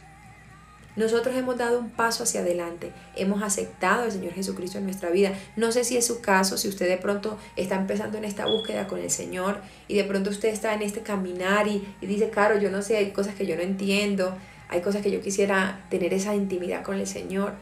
Nosotros 0.97 1.35
hemos 1.35 1.57
dado 1.57 1.77
un 1.77 1.91
paso 1.91 2.23
hacia 2.23 2.41
adelante, 2.41 2.91
hemos 3.15 3.43
aceptado 3.43 4.01
al 4.01 4.11
Señor 4.11 4.33
Jesucristo 4.33 4.79
en 4.79 4.85
nuestra 4.85 5.11
vida. 5.11 5.31
No 5.55 5.71
sé 5.71 5.83
si 5.83 5.95
es 5.95 6.07
su 6.07 6.21
caso, 6.21 6.57
si 6.57 6.67
usted 6.67 6.89
de 6.89 6.97
pronto 6.97 7.37
está 7.55 7.75
empezando 7.75 8.17
en 8.17 8.25
esta 8.25 8.47
búsqueda 8.47 8.87
con 8.87 8.99
el 8.99 9.11
Señor 9.11 9.61
y 9.87 9.95
de 9.95 10.05
pronto 10.05 10.31
usted 10.31 10.49
está 10.49 10.73
en 10.73 10.81
este 10.81 11.01
caminar 11.01 11.67
y, 11.67 11.87
dice, 12.01 12.31
claro, 12.31 12.59
yo 12.59 12.71
no 12.71 12.81
sé, 12.81 12.97
hay 12.97 13.11
cosas 13.11 13.35
que 13.35 13.45
yo 13.45 13.55
no 13.55 13.61
entiendo, 13.61 14.35
hay 14.69 14.81
cosas 14.81 15.03
que 15.03 15.11
yo 15.11 15.21
quisiera 15.21 15.85
tener 15.91 16.15
esa 16.15 16.33
intimidad 16.33 16.81
con 16.81 16.95
el 16.95 17.05
Señor. 17.05 17.53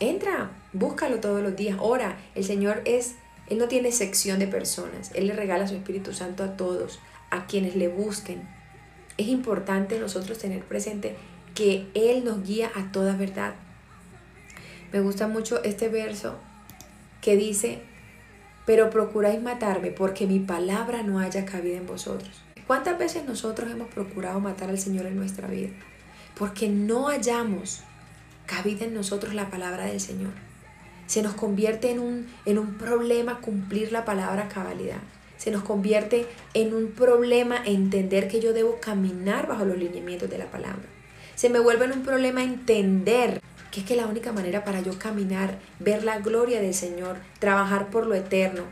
Entra, 0.00 0.50
búscalo 0.72 1.20
todos 1.20 1.42
los 1.42 1.56
días, 1.56 1.76
ora. 1.80 2.18
El 2.34 2.44
Señor 2.44 2.82
es, 2.84 3.14
Él 3.48 3.58
no 3.58 3.68
tiene 3.68 3.92
sección 3.92 4.38
de 4.38 4.46
personas. 4.46 5.10
Él 5.14 5.26
le 5.26 5.34
regala 5.34 5.68
su 5.68 5.74
Espíritu 5.74 6.12
Santo 6.12 6.42
a 6.42 6.56
todos, 6.56 6.98
a 7.30 7.46
quienes 7.46 7.76
le 7.76 7.88
busquen. 7.88 8.48
Es 9.18 9.28
importante 9.28 10.00
nosotros 10.00 10.38
tener 10.38 10.64
presente 10.64 11.16
que 11.54 11.86
Él 11.94 12.24
nos 12.24 12.42
guía 12.44 12.70
a 12.74 12.90
toda 12.90 13.16
verdad. 13.16 13.54
Me 14.92 15.00
gusta 15.00 15.28
mucho 15.28 15.62
este 15.62 15.88
verso 15.88 16.38
que 17.20 17.36
dice, 17.36 17.80
pero 18.66 18.90
procuráis 18.90 19.40
matarme 19.40 19.90
porque 19.90 20.26
mi 20.26 20.40
palabra 20.40 21.02
no 21.02 21.18
haya 21.20 21.44
cabida 21.44 21.76
en 21.76 21.86
vosotros. 21.86 22.42
¿Cuántas 22.66 22.98
veces 22.98 23.24
nosotros 23.24 23.70
hemos 23.70 23.88
procurado 23.88 24.40
matar 24.40 24.70
al 24.70 24.78
Señor 24.78 25.06
en 25.06 25.16
nuestra 25.16 25.48
vida? 25.48 25.70
porque 26.40 26.70
no 26.70 27.08
hallamos 27.08 27.82
cabida 28.50 28.84
en 28.84 28.94
nosotros 28.94 29.32
la 29.32 29.48
palabra 29.48 29.86
del 29.86 30.00
Señor. 30.00 30.32
Se 31.06 31.22
nos 31.22 31.34
convierte 31.34 31.90
en 31.92 32.00
un, 32.00 32.26
en 32.46 32.58
un 32.58 32.74
problema 32.74 33.40
cumplir 33.40 33.92
la 33.92 34.04
palabra 34.04 34.48
cabalidad. 34.48 34.98
Se 35.36 35.52
nos 35.52 35.62
convierte 35.62 36.26
en 36.52 36.74
un 36.74 36.88
problema 36.90 37.62
entender 37.64 38.26
que 38.26 38.40
yo 38.40 38.52
debo 38.52 38.80
caminar 38.80 39.46
bajo 39.46 39.64
los 39.64 39.78
lineamientos 39.78 40.28
de 40.28 40.38
la 40.38 40.50
palabra. 40.50 40.82
Se 41.36 41.48
me 41.48 41.60
vuelve 41.60 41.84
en 41.84 41.92
un 41.92 42.02
problema 42.02 42.42
entender 42.42 43.40
que 43.70 43.80
es 43.80 43.86
que 43.86 43.94
la 43.94 44.06
única 44.06 44.32
manera 44.32 44.64
para 44.64 44.80
yo 44.80 44.98
caminar, 44.98 45.58
ver 45.78 46.02
la 46.02 46.18
gloria 46.18 46.60
del 46.60 46.74
Señor, 46.74 47.18
trabajar 47.38 47.88
por 47.90 48.06
lo 48.06 48.16
eterno, 48.16 48.64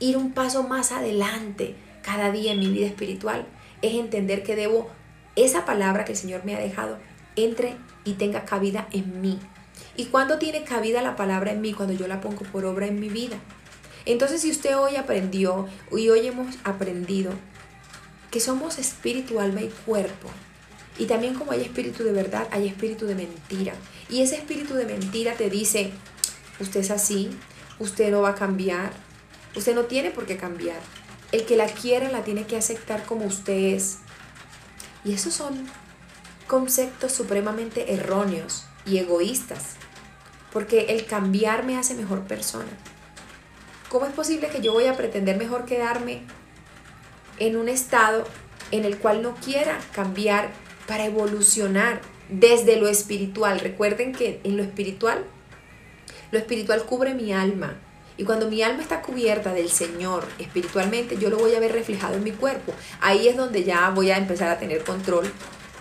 ir 0.00 0.18
un 0.18 0.32
paso 0.32 0.64
más 0.64 0.92
adelante 0.92 1.76
cada 2.02 2.30
día 2.30 2.52
en 2.52 2.60
mi 2.60 2.68
vida 2.68 2.86
espiritual, 2.86 3.46
es 3.80 3.94
entender 3.94 4.42
que 4.42 4.54
debo 4.54 4.90
esa 5.34 5.64
palabra 5.64 6.04
que 6.04 6.12
el 6.12 6.18
Señor 6.18 6.44
me 6.44 6.54
ha 6.54 6.60
dejado 6.60 6.98
entre 7.36 7.76
y 8.04 8.14
tenga 8.14 8.44
cabida 8.44 8.88
en 8.92 9.20
mí. 9.20 9.38
¿Y 9.96 10.06
cuándo 10.06 10.38
tiene 10.38 10.64
cabida 10.64 11.02
la 11.02 11.16
palabra 11.16 11.52
en 11.52 11.60
mí? 11.60 11.72
Cuando 11.72 11.94
yo 11.94 12.08
la 12.08 12.20
pongo 12.20 12.44
por 12.44 12.64
obra 12.64 12.86
en 12.86 13.00
mi 13.00 13.08
vida. 13.08 13.36
Entonces, 14.06 14.42
si 14.42 14.50
usted 14.50 14.76
hoy 14.76 14.96
aprendió 14.96 15.66
y 15.92 16.08
hoy 16.08 16.26
hemos 16.26 16.56
aprendido 16.64 17.32
que 18.30 18.40
somos 18.40 18.78
espíritu, 18.78 19.40
alma 19.40 19.62
y 19.62 19.68
cuerpo, 19.86 20.28
y 20.98 21.06
también 21.06 21.34
como 21.34 21.52
hay 21.52 21.62
espíritu 21.62 22.04
de 22.04 22.12
verdad, 22.12 22.46
hay 22.50 22.68
espíritu 22.68 23.06
de 23.06 23.14
mentira. 23.14 23.74
Y 24.08 24.20
ese 24.20 24.36
espíritu 24.36 24.74
de 24.74 24.84
mentira 24.84 25.34
te 25.34 25.50
dice, 25.50 25.92
usted 26.60 26.80
es 26.80 26.90
así, 26.90 27.30
usted 27.78 28.10
no 28.10 28.22
va 28.22 28.30
a 28.30 28.34
cambiar, 28.34 28.92
usted 29.56 29.74
no 29.74 29.84
tiene 29.84 30.10
por 30.10 30.26
qué 30.26 30.36
cambiar. 30.36 30.80
El 31.32 31.46
que 31.46 31.56
la 31.56 31.66
quiere 31.66 32.12
la 32.12 32.22
tiene 32.22 32.46
que 32.46 32.56
aceptar 32.56 33.04
como 33.06 33.24
usted 33.24 33.74
es. 33.74 33.98
Y 35.04 35.14
esos 35.14 35.34
son 35.34 35.66
conceptos 36.46 37.12
supremamente 37.12 37.94
erróneos 37.94 38.64
y 38.86 38.98
egoístas, 38.98 39.76
porque 40.52 40.86
el 40.90 41.06
cambiar 41.06 41.64
me 41.64 41.76
hace 41.76 41.94
mejor 41.94 42.22
persona. 42.22 42.70
¿Cómo 43.88 44.06
es 44.06 44.12
posible 44.12 44.48
que 44.48 44.60
yo 44.60 44.72
voy 44.72 44.86
a 44.86 44.96
pretender 44.96 45.36
mejor 45.36 45.64
quedarme 45.64 46.22
en 47.38 47.56
un 47.56 47.68
estado 47.68 48.24
en 48.70 48.84
el 48.84 48.98
cual 48.98 49.22
no 49.22 49.34
quiera 49.36 49.78
cambiar 49.92 50.50
para 50.86 51.04
evolucionar 51.04 52.00
desde 52.28 52.76
lo 52.76 52.88
espiritual? 52.88 53.60
Recuerden 53.60 54.12
que 54.12 54.40
en 54.44 54.56
lo 54.56 54.62
espiritual, 54.62 55.24
lo 56.30 56.38
espiritual 56.38 56.84
cubre 56.84 57.14
mi 57.14 57.32
alma. 57.32 57.76
Y 58.16 58.24
cuando 58.24 58.48
mi 58.48 58.62
alma 58.62 58.82
está 58.82 59.02
cubierta 59.02 59.52
del 59.52 59.70
Señor 59.70 60.24
espiritualmente, 60.38 61.16
yo 61.16 61.30
lo 61.30 61.38
voy 61.38 61.54
a 61.54 61.60
ver 61.60 61.72
reflejado 61.72 62.14
en 62.14 62.22
mi 62.22 62.30
cuerpo. 62.30 62.72
Ahí 63.00 63.26
es 63.26 63.36
donde 63.36 63.64
ya 63.64 63.90
voy 63.90 64.10
a 64.12 64.18
empezar 64.18 64.48
a 64.50 64.58
tener 64.58 64.84
control 64.84 65.32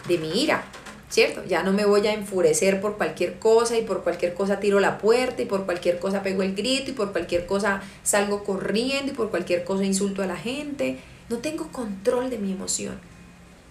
de 0.07 0.17
mi 0.17 0.41
ira, 0.41 0.63
¿cierto? 1.09 1.43
Ya 1.45 1.63
no 1.63 1.73
me 1.73 1.85
voy 1.85 2.05
a 2.07 2.13
enfurecer 2.13 2.81
por 2.81 2.97
cualquier 2.97 3.39
cosa 3.39 3.77
y 3.77 3.83
por 3.83 4.03
cualquier 4.03 4.33
cosa 4.33 4.59
tiro 4.59 4.79
la 4.79 4.97
puerta 4.97 5.41
y 5.41 5.45
por 5.45 5.65
cualquier 5.65 5.99
cosa 5.99 6.23
pego 6.23 6.43
el 6.43 6.55
grito 6.55 6.91
y 6.91 6.93
por 6.93 7.11
cualquier 7.11 7.45
cosa 7.45 7.81
salgo 8.03 8.43
corriendo 8.43 9.11
y 9.11 9.15
por 9.15 9.29
cualquier 9.29 9.63
cosa 9.63 9.85
insulto 9.85 10.23
a 10.23 10.27
la 10.27 10.37
gente. 10.37 10.97
No 11.29 11.37
tengo 11.37 11.71
control 11.71 12.29
de 12.29 12.37
mi 12.37 12.51
emoción 12.51 12.99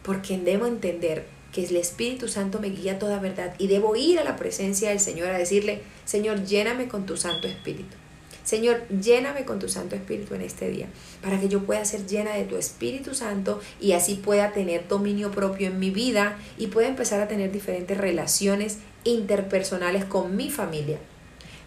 porque 0.03 0.39
debo 0.39 0.67
entender 0.67 1.27
que 1.53 1.65
el 1.65 1.77
Espíritu 1.77 2.29
Santo 2.29 2.61
me 2.61 2.69
guía 2.69 2.99
toda 2.99 3.19
verdad 3.19 3.55
y 3.59 3.67
debo 3.67 3.95
ir 3.95 4.19
a 4.19 4.25
la 4.25 4.37
presencia 4.37 4.89
del 4.89 5.01
Señor 5.01 5.29
a 5.29 5.39
decirle, 5.39 5.83
Señor, 6.05 6.45
lléname 6.45 6.89
con 6.89 7.07
tu 7.07 7.17
Santo 7.17 7.47
Espíritu. 7.47 8.02
Señor, 8.45 8.87
lléname 8.89 9.45
con 9.45 9.59
tu 9.59 9.69
Santo 9.69 9.95
Espíritu 9.95 10.35
en 10.35 10.43
este 10.43 10.69
día, 10.69 10.87
para 11.23 11.39
que 11.41 11.49
yo 11.49 11.65
pueda 11.65 11.85
ser 11.85 12.07
llena 12.07 12.35
de 12.35 12.45
tu 12.45 12.57
Espíritu 12.57 13.15
Santo 13.15 13.61
y 13.81 13.93
así 13.93 14.17
pueda 14.17 14.53
tener 14.53 14.89
dominio 14.89 15.31
propio 15.31 15.69
en 15.69 15.79
mi 15.79 15.91
vida 15.91 16.39
y 16.59 16.67
pueda 16.67 16.89
empezar 16.89 17.21
a 17.21 17.29
tener 17.29 17.53
diferentes 17.53 17.97
relaciones 17.97 18.79
interpersonales 19.05 20.05
con 20.05 20.37
mi 20.37 20.51
familia. 20.51 20.99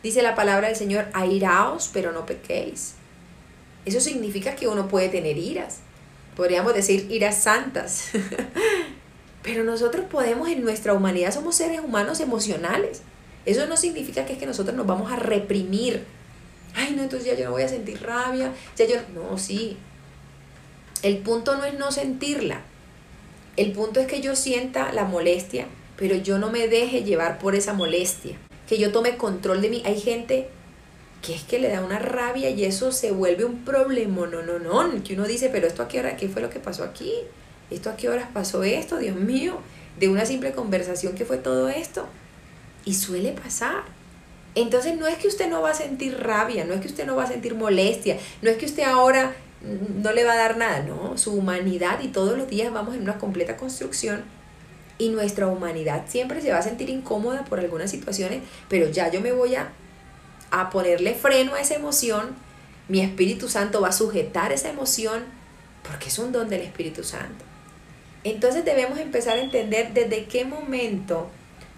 Dice 0.04 0.22
la 0.22 0.36
palabra 0.36 0.68
del 0.68 0.76
Señor, 0.76 1.08
airaos, 1.14 1.90
pero 1.92 2.12
no 2.12 2.26
pequéis. 2.26 2.94
Eso 3.86 4.00
significa 4.00 4.56
que 4.56 4.68
uno 4.68 4.88
puede 4.88 5.10
tener 5.10 5.38
iras. 5.38 5.80
Podríamos 6.36 6.74
decir 6.74 7.08
iras 7.10 7.42
santas. 7.42 8.10
pero 9.44 9.64
nosotros 9.64 10.06
podemos, 10.10 10.50
en 10.50 10.64
nuestra 10.64 10.94
humanidad, 10.94 11.34
somos 11.34 11.56
seres 11.56 11.80
humanos 11.80 12.20
emocionales. 12.20 13.02
Eso 13.46 13.68
no 13.68 13.78
significa 13.78 14.26
que 14.26 14.34
es 14.34 14.40
que 14.40 14.46
nosotros 14.46 14.76
nos 14.76 14.88
vamos 14.88 15.12
a 15.12 15.16
reprimir 15.16 16.04
ay, 16.76 16.94
no, 16.96 17.04
entonces 17.04 17.28
ya 17.28 17.36
yo 17.36 17.46
no 17.46 17.52
voy 17.52 17.64
a 17.64 17.68
sentir 17.68 18.02
rabia, 18.02 18.52
ya 18.76 18.86
yo, 18.86 18.96
no, 19.14 19.38
sí. 19.38 19.78
El 21.02 21.18
punto 21.20 21.56
no 21.56 21.66
es 21.66 21.78
no 21.78 21.92
sentirla, 21.92 22.62
el 23.58 23.72
punto 23.72 24.00
es 24.00 24.08
que 24.08 24.22
yo 24.22 24.36
sienta 24.36 24.92
la 24.92 25.06
molestia, 25.06 25.68
pero 25.98 26.16
yo 26.16 26.38
no 26.38 26.52
me 26.52 26.68
deje 26.68 27.04
llevar 27.04 27.40
por 27.40 27.56
esa 27.56 27.74
molestia, 27.74 28.36
que 28.68 28.78
yo 28.78 28.92
tome 28.92 29.18
control 29.18 29.62
de 29.62 29.70
mí. 29.70 29.84
Hay 29.86 30.00
gente 30.00 30.50
que 31.22 31.34
es 31.34 31.44
que 31.44 31.60
le 31.60 31.70
da 31.70 31.82
una 31.82 32.00
rabia 32.00 32.50
y 32.50 32.66
eso 32.66 32.92
se 32.92 33.12
vuelve 33.12 33.46
un 33.46 33.64
problema, 33.64 34.28
no, 34.28 34.44
no, 34.44 34.60
no, 34.60 35.04
que 35.04 35.14
uno 35.14 35.26
dice, 35.26 35.50
pero 35.50 35.68
esto 35.68 35.84
a 35.84 35.88
qué 35.88 36.00
hora, 36.00 36.18
¿qué 36.18 36.28
fue 36.28 36.42
lo 36.42 36.50
que 36.50 36.60
pasó 36.60 36.84
aquí? 36.84 37.14
¿Esto 37.72 37.90
a 37.90 37.96
qué 37.96 38.10
horas 38.10 38.28
pasó 38.34 38.64
esto? 38.64 38.98
Dios 38.98 39.16
mío, 39.16 39.60
de 40.00 40.10
una 40.10 40.26
simple 40.26 40.52
conversación 40.52 41.16
que 41.16 41.26
fue 41.26 41.38
todo 41.38 41.70
esto. 41.70 42.08
Y 42.84 42.94
suele 42.94 43.32
pasar. 43.32 43.84
Entonces 44.56 44.98
no 44.98 45.06
es 45.06 45.18
que 45.18 45.28
usted 45.28 45.50
no 45.50 45.62
va 45.62 45.72
a 45.72 45.76
sentir 45.76 46.18
rabia, 46.18 46.64
no 46.64 46.74
es 46.74 46.82
que 46.82 46.88
usted 46.88 47.06
no 47.06 47.16
va 47.16 47.26
a 47.26 47.28
sentir 47.28 47.56
molestia, 47.56 48.18
no 48.42 48.50
es 48.50 48.58
que 48.58 48.66
usted 48.66 48.84
ahora 48.84 49.36
no 49.62 50.12
le 50.12 50.24
va 50.24 50.34
a 50.34 50.38
dar 50.38 50.58
nada, 50.58 50.80
no, 50.80 51.18
su 51.18 51.34
humanidad 51.34 52.00
y 52.02 52.10
todos 52.10 52.38
los 52.38 52.48
días 52.50 52.72
vamos 52.72 52.96
en 52.96 53.02
una 53.02 53.18
completa 53.18 53.58
construcción 53.58 54.24
y 54.98 55.10
nuestra 55.10 55.48
humanidad 55.48 56.06
siempre 56.08 56.42
se 56.42 56.52
va 56.52 56.60
a 56.60 56.62
sentir 56.62 56.90
incómoda 56.90 57.44
por 57.46 57.60
algunas 57.60 57.92
situaciones, 57.92 58.42
pero 58.70 58.90
ya 58.90 59.12
yo 59.12 59.22
me 59.22 59.34
voy 59.34 59.56
a, 59.56 59.70
a 60.52 60.70
ponerle 60.70 61.16
freno 61.16 61.56
a 61.56 61.60
esa 61.60 61.76
emoción, 61.76 62.36
mi 62.88 63.02
Espíritu 63.02 63.50
Santo 63.50 63.82
va 63.82 63.90
a 63.90 63.92
sujetar 63.92 64.54
esa 64.54 64.70
emoción 64.70 65.24
porque 65.88 66.08
es 66.08 66.18
un 66.18 66.32
don 66.32 66.50
del 66.50 66.62
Espíritu 66.62 67.04
Santo. 67.04 67.44
Entonces 68.24 68.66
debemos 68.66 68.98
empezar 69.00 69.38
a 69.38 69.42
entender 69.42 69.94
desde 69.94 70.26
qué 70.26 70.46
momento 70.46 71.30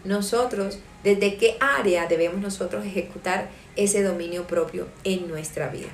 nosotros 0.03 0.79
desde 1.03 1.37
qué 1.37 1.57
área 1.59 2.07
debemos 2.07 2.41
nosotros 2.41 2.85
ejecutar 2.85 3.49
ese 3.75 4.03
dominio 4.03 4.47
propio 4.47 4.87
en 5.03 5.27
nuestra 5.27 5.69
vida. 5.69 5.89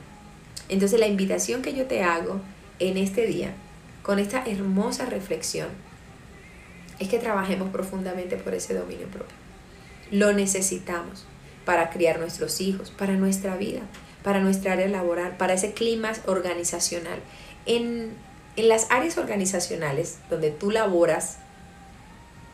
Entonces 0.70 1.00
la 1.00 1.08
invitación 1.08 1.62
que 1.62 1.74
yo 1.74 1.86
te 1.86 2.04
hago 2.04 2.42
en 2.80 2.98
este 2.98 3.28
día, 3.28 3.54
con 4.02 4.20
esta 4.20 4.44
hermosa 4.46 5.06
reflexión, 5.06 5.68
es 7.00 7.10
que 7.10 7.20
trabajemos 7.20 7.70
profundamente 7.70 8.38
por 8.38 8.54
ese 8.54 8.74
dominio 8.74 9.08
propio. 9.08 9.36
Lo 10.12 10.34
necesitamos 10.34 11.26
para 11.66 11.90
criar 11.90 12.20
nuestros 12.20 12.62
hijos, 12.62 12.92
para 12.92 13.14
nuestra 13.14 13.56
vida, 13.56 13.82
para 14.24 14.40
nuestra 14.40 14.74
área 14.74 14.88
laboral, 14.88 15.38
para 15.38 15.54
ese 15.54 15.74
clima 15.74 16.12
organizacional. 16.28 17.20
En, 17.66 18.14
en 18.56 18.70
las 18.70 18.88
áreas 18.90 19.18
organizacionales 19.18 20.20
donde 20.30 20.52
tú 20.52 20.72
laboras, 20.72 21.38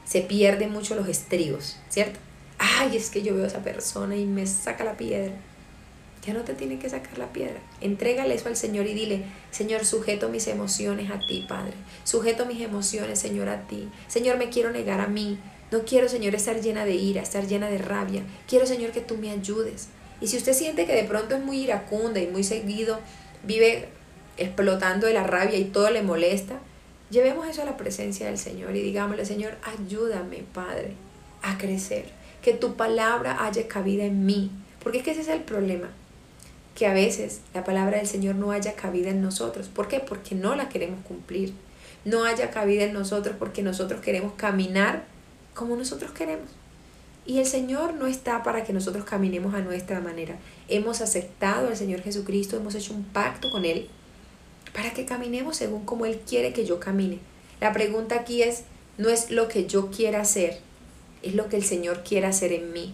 se 0.09 0.21
pierden 0.21 0.71
mucho 0.71 0.95
los 0.95 1.07
estribos, 1.07 1.77
¿cierto? 1.89 2.19
ay, 2.59 2.95
es 2.95 3.09
que 3.09 3.23
yo 3.23 3.33
veo 3.33 3.45
a 3.45 3.47
esa 3.47 3.63
persona 3.63 4.15
y 4.15 4.25
me 4.25 4.45
saca 4.45 4.83
la 4.83 4.97
piedra. 4.97 5.33
Ya 6.25 6.33
no 6.33 6.41
te 6.41 6.53
tiene 6.53 6.77
que 6.77 6.89
sacar 6.89 7.17
la 7.17 7.31
piedra. 7.31 7.59
Entrégale 7.79 8.35
eso 8.35 8.49
al 8.49 8.57
Señor 8.57 8.85
y 8.85 8.93
dile, 8.93 9.23
Señor, 9.51 9.85
sujeto 9.85 10.27
mis 10.27 10.47
emociones 10.47 11.09
a 11.09 11.19
ti, 11.19 11.45
Padre. 11.47 11.73
Sujeto 12.03 12.45
mis 12.45 12.61
emociones, 12.61 13.19
Señor, 13.19 13.47
a 13.47 13.67
ti. 13.67 13.89
Señor, 14.07 14.37
me 14.37 14.49
quiero 14.49 14.69
negar 14.69 14.99
a 14.99 15.07
mí. 15.07 15.39
No 15.71 15.85
quiero, 15.85 16.09
Señor, 16.09 16.35
estar 16.35 16.59
llena 16.59 16.83
de 16.83 16.95
ira, 16.95 17.21
estar 17.21 17.47
llena 17.47 17.69
de 17.69 17.77
rabia. 17.77 18.23
Quiero, 18.47 18.65
Señor, 18.65 18.91
que 18.91 18.99
tú 18.99 19.15
me 19.17 19.31
ayudes. 19.31 19.87
Y 20.19 20.27
si 20.27 20.35
usted 20.35 20.53
siente 20.53 20.85
que 20.85 20.93
de 20.93 21.05
pronto 21.05 21.35
es 21.35 21.41
muy 21.41 21.61
iracunda 21.61 22.19
y 22.19 22.27
muy 22.27 22.43
seguido, 22.43 22.99
vive 23.43 23.87
explotando 24.35 25.07
de 25.07 25.13
la 25.13 25.23
rabia 25.23 25.57
y 25.57 25.65
todo 25.65 25.89
le 25.89 26.01
molesta, 26.01 26.59
llevemos 27.09 27.47
eso 27.47 27.61
a 27.61 27.65
la 27.65 27.77
presencia 27.77 28.27
del 28.27 28.37
Señor 28.37 28.75
y 28.75 28.81
digámosle, 28.81 29.25
Señor, 29.25 29.57
ayúdame, 29.63 30.43
Padre, 30.53 30.93
a 31.41 31.57
crecer 31.57 32.05
que 32.41 32.53
tu 32.53 32.75
palabra 32.75 33.45
haya 33.45 33.67
cabida 33.67 34.05
en 34.05 34.25
mí. 34.25 34.51
Porque 34.83 34.99
es 34.99 35.03
que 35.03 35.11
ese 35.11 35.21
es 35.21 35.27
el 35.27 35.41
problema, 35.41 35.89
que 36.75 36.87
a 36.87 36.93
veces 36.93 37.41
la 37.53 37.63
palabra 37.63 37.97
del 37.97 38.07
Señor 38.07 38.35
no 38.35 38.51
haya 38.51 38.75
cabida 38.75 39.09
en 39.09 39.21
nosotros. 39.21 39.67
¿Por 39.67 39.87
qué? 39.87 39.99
Porque 39.99 40.35
no 40.35 40.55
la 40.55 40.69
queremos 40.69 41.03
cumplir. 41.05 41.53
No 42.05 42.23
haya 42.23 42.49
cabida 42.49 42.83
en 42.83 42.93
nosotros 42.93 43.35
porque 43.37 43.61
nosotros 43.61 44.01
queremos 44.01 44.33
caminar 44.33 45.03
como 45.53 45.75
nosotros 45.75 46.11
queremos. 46.11 46.49
Y 47.25 47.39
el 47.39 47.45
Señor 47.45 47.93
no 47.93 48.07
está 48.07 48.41
para 48.41 48.63
que 48.63 48.71
nosotros 48.71 49.03
caminemos 49.03 49.53
a 49.53 49.59
nuestra 49.59 49.99
manera. 49.99 50.37
Hemos 50.69 51.01
aceptado 51.01 51.67
al 51.67 51.75
Señor 51.75 52.01
Jesucristo, 52.01 52.55
hemos 52.55 52.73
hecho 52.75 52.93
un 52.93 53.03
pacto 53.03 53.51
con 53.51 53.65
Él 53.65 53.89
para 54.73 54.93
que 54.93 55.05
caminemos 55.05 55.57
según 55.57 55.85
como 55.85 56.05
Él 56.05 56.19
quiere 56.27 56.53
que 56.53 56.65
yo 56.65 56.79
camine. 56.79 57.19
La 57.59 57.73
pregunta 57.73 58.15
aquí 58.15 58.43
es, 58.43 58.63
no 58.97 59.09
es 59.09 59.31
lo 59.31 59.47
que 59.47 59.65
yo 59.65 59.91
quiera 59.91 60.21
hacer, 60.21 60.59
es 61.23 61.33
lo 61.33 61.49
que 61.49 61.57
el 61.57 61.63
Señor 61.63 62.03
quiere 62.03 62.27
hacer 62.27 62.53
en 62.53 62.71
mí. 62.73 62.93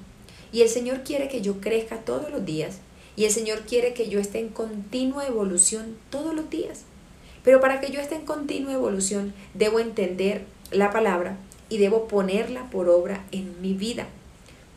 Y 0.51 0.62
el 0.62 0.70
Señor 0.70 1.03
quiere 1.03 1.27
que 1.27 1.41
yo 1.41 1.60
crezca 1.60 1.98
todos 1.98 2.32
los 2.32 2.46
días. 2.46 2.77
Y 3.15 3.25
el 3.25 3.32
Señor 3.32 3.62
quiere 3.62 3.94
que 3.94 4.10
yo 4.10 4.20
esté 4.20 4.39
en 4.39 4.50
continua 4.50 5.25
evolución 5.25 5.98
todos 6.10 6.34
los 6.34 6.50
días. 6.50 6.84
Pero 7.44 7.62
para 7.62 7.79
que 7.79 7.91
yo 7.91 8.00
esté 8.00 8.15
en 8.15 8.25
continua 8.25 8.74
evolución, 8.74 9.34
debo 9.53 9.79
entender 9.79 10.46
la 10.72 10.91
palabra 10.91 11.38
y 11.70 11.77
debo 11.77 12.08
ponerla 12.08 12.70
por 12.70 12.89
obra 12.89 13.24
en 13.32 13.62
mi 13.62 13.74
vida. 13.74 14.08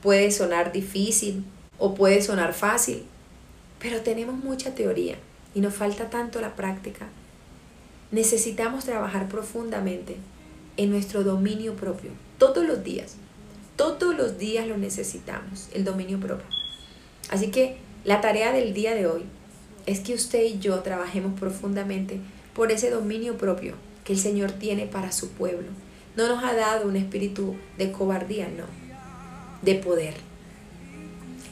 Puede 0.02 0.30
sonar 0.30 0.72
difícil 0.72 1.44
o 1.78 1.94
puede 1.94 2.22
sonar 2.22 2.54
fácil, 2.54 3.04
pero 3.78 4.02
tenemos 4.02 4.36
mucha 4.36 4.74
teoría 4.74 5.16
y 5.58 5.60
nos 5.60 5.74
falta 5.74 6.08
tanto 6.08 6.40
la 6.40 6.54
práctica. 6.54 7.08
Necesitamos 8.12 8.84
trabajar 8.84 9.28
profundamente 9.28 10.14
en 10.76 10.88
nuestro 10.88 11.24
dominio 11.24 11.74
propio, 11.74 12.12
todos 12.38 12.64
los 12.64 12.84
días. 12.84 13.16
Todos 13.74 14.16
los 14.16 14.38
días 14.38 14.68
lo 14.68 14.78
necesitamos, 14.78 15.68
el 15.74 15.84
dominio 15.84 16.20
propio. 16.20 16.46
Así 17.28 17.48
que 17.48 17.76
la 18.04 18.20
tarea 18.20 18.52
del 18.52 18.72
día 18.72 18.94
de 18.94 19.08
hoy 19.08 19.24
es 19.86 19.98
que 19.98 20.14
usted 20.14 20.44
y 20.44 20.60
yo 20.60 20.78
trabajemos 20.78 21.36
profundamente 21.36 22.20
por 22.54 22.70
ese 22.70 22.90
dominio 22.90 23.36
propio 23.36 23.74
que 24.04 24.12
el 24.12 24.20
Señor 24.20 24.52
tiene 24.52 24.86
para 24.86 25.10
su 25.10 25.30
pueblo. 25.30 25.66
No 26.14 26.28
nos 26.28 26.44
ha 26.44 26.54
dado 26.54 26.86
un 26.86 26.94
espíritu 26.94 27.56
de 27.78 27.90
cobardía, 27.90 28.46
no, 28.46 28.66
de 29.62 29.74
poder. 29.74 30.14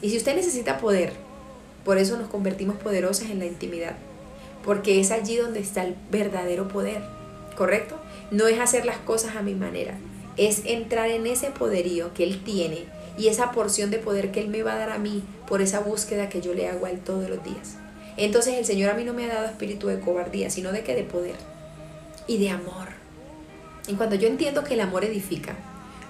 Y 0.01 0.11
si 0.11 0.15
usted 0.15 0.33
necesita 0.33 0.77
poder, 0.77 1.11
por 1.87 1.97
eso 1.97 2.17
nos 2.17 2.27
convertimos 2.27 2.75
poderosas 2.75 3.29
en 3.29 3.39
la 3.39 3.45
intimidad, 3.45 3.95
porque 4.65 4.99
es 4.99 5.09
allí 5.09 5.37
donde 5.37 5.61
está 5.61 5.85
el 5.85 5.95
verdadero 6.11 6.67
poder, 6.67 7.01
¿correcto? 7.55 7.95
No 8.29 8.49
es 8.49 8.59
hacer 8.59 8.85
las 8.85 8.97
cosas 8.97 9.37
a 9.37 9.41
mi 9.41 9.55
manera, 9.55 9.97
es 10.35 10.63
entrar 10.65 11.09
en 11.09 11.25
ese 11.25 11.49
poderío 11.49 12.13
que 12.13 12.25
Él 12.25 12.43
tiene 12.43 12.83
y 13.17 13.29
esa 13.29 13.53
porción 13.53 13.89
de 13.89 13.99
poder 13.99 14.33
que 14.33 14.41
Él 14.41 14.49
me 14.49 14.63
va 14.63 14.73
a 14.73 14.77
dar 14.77 14.89
a 14.89 14.97
mí 14.97 15.23
por 15.47 15.61
esa 15.61 15.79
búsqueda 15.79 16.27
que 16.27 16.41
yo 16.41 16.53
le 16.53 16.67
hago 16.67 16.87
a 16.87 16.89
Él 16.89 16.99
todos 16.99 17.29
los 17.29 17.41
días. 17.41 17.77
Entonces 18.17 18.55
el 18.55 18.65
Señor 18.65 18.91
a 18.91 18.93
mí 18.93 19.05
no 19.05 19.13
me 19.13 19.23
ha 19.23 19.35
dado 19.35 19.45
espíritu 19.45 19.87
de 19.87 20.01
cobardía, 20.01 20.49
sino 20.49 20.73
de 20.73 20.83
que 20.83 20.93
de 20.93 21.03
poder 21.03 21.35
y 22.27 22.37
de 22.37 22.49
amor. 22.49 22.89
Y 23.87 23.93
cuando 23.93 24.17
yo 24.17 24.27
entiendo 24.27 24.65
que 24.65 24.73
el 24.73 24.81
amor 24.81 25.05
edifica, 25.05 25.55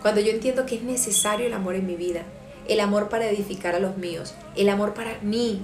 cuando 0.01 0.21
yo 0.21 0.31
entiendo 0.31 0.65
que 0.65 0.73
es 0.73 0.81
necesario 0.81 1.45
el 1.45 1.53
amor 1.53 1.75
en 1.75 1.85
mi 1.85 1.97
vida, 1.97 2.23
el 2.67 2.79
amor 2.79 3.09
para 3.09 3.29
edificar 3.29 3.75
a 3.75 3.79
los 3.79 3.97
míos, 3.97 4.33
el 4.55 4.69
amor 4.69 4.93
para 4.93 5.17
mí, 5.21 5.61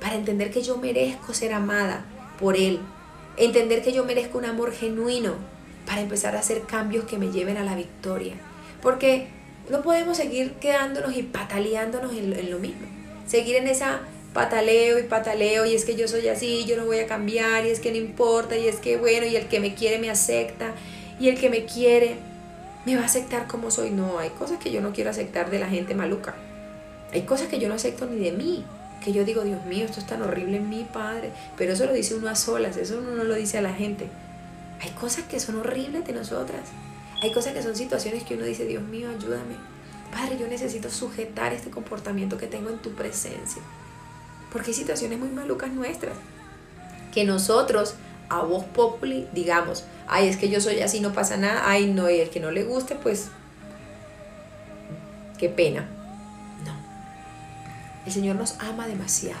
para 0.00 0.14
entender 0.14 0.50
que 0.50 0.62
yo 0.62 0.76
merezco 0.76 1.34
ser 1.34 1.52
amada 1.52 2.04
por 2.38 2.56
Él, 2.56 2.80
entender 3.36 3.82
que 3.82 3.92
yo 3.92 4.04
merezco 4.04 4.38
un 4.38 4.44
amor 4.44 4.72
genuino 4.72 5.34
para 5.86 6.00
empezar 6.00 6.36
a 6.36 6.40
hacer 6.40 6.62
cambios 6.62 7.04
que 7.04 7.18
me 7.18 7.30
lleven 7.30 7.56
a 7.56 7.64
la 7.64 7.74
victoria. 7.74 8.34
Porque 8.82 9.28
no 9.70 9.82
podemos 9.82 10.16
seguir 10.16 10.52
quedándonos 10.54 11.16
y 11.16 11.22
pataleándonos 11.22 12.12
en, 12.12 12.50
lo 12.50 12.58
mismo. 12.58 12.86
Seguir 13.26 13.56
en 13.56 13.68
esa 13.68 14.00
pataleo 14.32 14.98
y 14.98 15.04
pataleo 15.04 15.66
y 15.66 15.74
es 15.74 15.84
que 15.84 15.96
yo 15.96 16.06
soy 16.06 16.28
así, 16.28 16.64
yo 16.66 16.76
no 16.76 16.84
voy 16.84 17.00
a 17.00 17.06
cambiar 17.06 17.66
y 17.66 17.70
es 17.70 17.80
que 17.80 17.90
no 17.90 17.96
importa 17.96 18.56
y 18.56 18.68
es 18.68 18.76
que 18.76 18.96
bueno 18.96 19.26
y 19.26 19.36
el 19.36 19.48
que 19.48 19.60
me 19.60 19.74
quiere 19.74 19.98
me 19.98 20.10
acepta 20.10 20.74
y 21.18 21.28
el 21.28 21.40
que 21.40 21.50
me 21.50 21.64
quiere 21.64 22.16
me 22.84 22.96
va 22.96 23.02
a 23.02 23.06
aceptar 23.06 23.46
como 23.46 23.70
soy. 23.70 23.90
No, 23.90 24.18
hay 24.18 24.30
cosas 24.30 24.58
que 24.58 24.70
yo 24.70 24.80
no 24.80 24.92
quiero 24.92 25.10
aceptar 25.10 25.50
de 25.50 25.58
la 25.58 25.68
gente 25.68 25.94
maluca. 25.94 26.34
Hay 27.12 27.22
cosas 27.22 27.48
que 27.48 27.58
yo 27.58 27.68
no 27.68 27.74
acepto 27.74 28.06
ni 28.06 28.18
de 28.18 28.32
mí. 28.32 28.64
Que 29.04 29.12
yo 29.12 29.24
digo, 29.24 29.42
Dios 29.42 29.64
mío, 29.66 29.84
esto 29.84 30.00
es 30.00 30.06
tan 30.06 30.22
horrible 30.22 30.56
en 30.56 30.68
mi 30.68 30.84
Padre. 30.84 31.32
Pero 31.56 31.72
eso 31.72 31.86
lo 31.86 31.92
dice 31.92 32.14
uno 32.14 32.28
a 32.28 32.34
solas, 32.34 32.76
eso 32.76 32.98
uno 32.98 33.12
no 33.12 33.24
lo 33.24 33.34
dice 33.34 33.58
a 33.58 33.62
la 33.62 33.72
gente. 33.72 34.08
Hay 34.80 34.90
cosas 34.90 35.24
que 35.24 35.40
son 35.40 35.56
horribles 35.56 36.06
de 36.06 36.12
nosotras. 36.12 36.62
Hay 37.22 37.32
cosas 37.32 37.52
que 37.52 37.62
son 37.62 37.74
situaciones 37.74 38.22
que 38.22 38.34
uno 38.34 38.44
dice, 38.44 38.64
Dios 38.64 38.82
mío, 38.82 39.08
ayúdame. 39.10 39.56
Padre, 40.12 40.38
yo 40.38 40.46
necesito 40.46 40.90
sujetar 40.90 41.52
este 41.52 41.70
comportamiento 41.70 42.38
que 42.38 42.46
tengo 42.46 42.70
en 42.70 42.78
tu 42.78 42.92
presencia. 42.94 43.62
Porque 44.52 44.70
hay 44.70 44.74
situaciones 44.74 45.18
muy 45.18 45.28
malucas 45.28 45.72
nuestras. 45.72 46.14
Que 47.12 47.24
nosotros, 47.24 47.94
a 48.28 48.42
voz 48.42 48.64
populi, 48.64 49.26
digamos, 49.32 49.84
ay, 50.08 50.28
es 50.28 50.36
que 50.36 50.48
yo 50.48 50.60
soy 50.60 50.80
así, 50.80 51.00
no 51.00 51.12
pasa 51.12 51.36
nada, 51.36 51.62
ay, 51.64 51.86
no, 51.86 52.10
y 52.10 52.20
el 52.20 52.30
que 52.30 52.40
no 52.40 52.50
le 52.50 52.64
guste, 52.64 52.94
pues, 52.94 53.28
qué 55.38 55.48
pena. 55.48 55.88
No. 56.64 56.74
El 58.06 58.12
Señor 58.12 58.36
nos 58.36 58.58
ama 58.60 58.86
demasiado. 58.86 59.40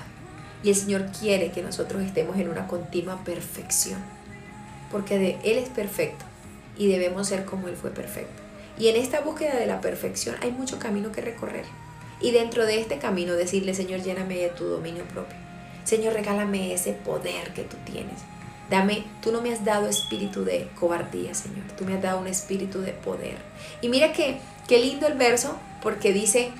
Y 0.62 0.70
el 0.70 0.76
Señor 0.76 1.06
quiere 1.18 1.52
que 1.52 1.62
nosotros 1.62 2.02
estemos 2.02 2.36
en 2.38 2.48
una 2.48 2.66
continua 2.66 3.22
perfección. 3.24 4.00
Porque 4.90 5.18
de 5.18 5.38
Él 5.44 5.58
es 5.58 5.68
perfecto 5.68 6.24
y 6.76 6.88
debemos 6.88 7.28
ser 7.28 7.44
como 7.44 7.68
Él 7.68 7.76
fue 7.76 7.90
perfecto. 7.90 8.42
Y 8.78 8.88
en 8.88 8.96
esta 8.96 9.20
búsqueda 9.20 9.56
de 9.56 9.66
la 9.66 9.80
perfección 9.80 10.36
hay 10.40 10.52
mucho 10.52 10.78
camino 10.78 11.12
que 11.12 11.20
recorrer. 11.20 11.64
Y 12.20 12.30
dentro 12.30 12.66
de 12.66 12.80
este 12.80 12.98
camino 12.98 13.34
decirle, 13.34 13.74
Señor, 13.74 14.02
lléname 14.02 14.36
de 14.36 14.48
tu 14.48 14.64
dominio 14.64 15.04
propio. 15.04 15.36
Señor, 15.84 16.14
regálame 16.14 16.72
ese 16.72 16.92
poder 16.92 17.52
que 17.54 17.62
tú 17.62 17.76
tienes. 17.84 18.20
Dame, 18.70 19.04
tú 19.22 19.32
no 19.32 19.40
me 19.40 19.52
has 19.52 19.64
dado 19.64 19.88
espíritu 19.88 20.44
de 20.44 20.68
cobardía, 20.78 21.34
Señor. 21.34 21.64
Tú 21.76 21.84
me 21.84 21.94
has 21.94 22.02
dado 22.02 22.20
un 22.20 22.26
espíritu 22.26 22.80
de 22.80 22.92
poder. 22.92 23.36
Y 23.80 23.88
mira 23.88 24.12
que, 24.12 24.40
qué 24.66 24.78
lindo 24.78 25.06
el 25.06 25.14
verso, 25.14 25.56
porque 25.82 26.12
dice, 26.12 26.50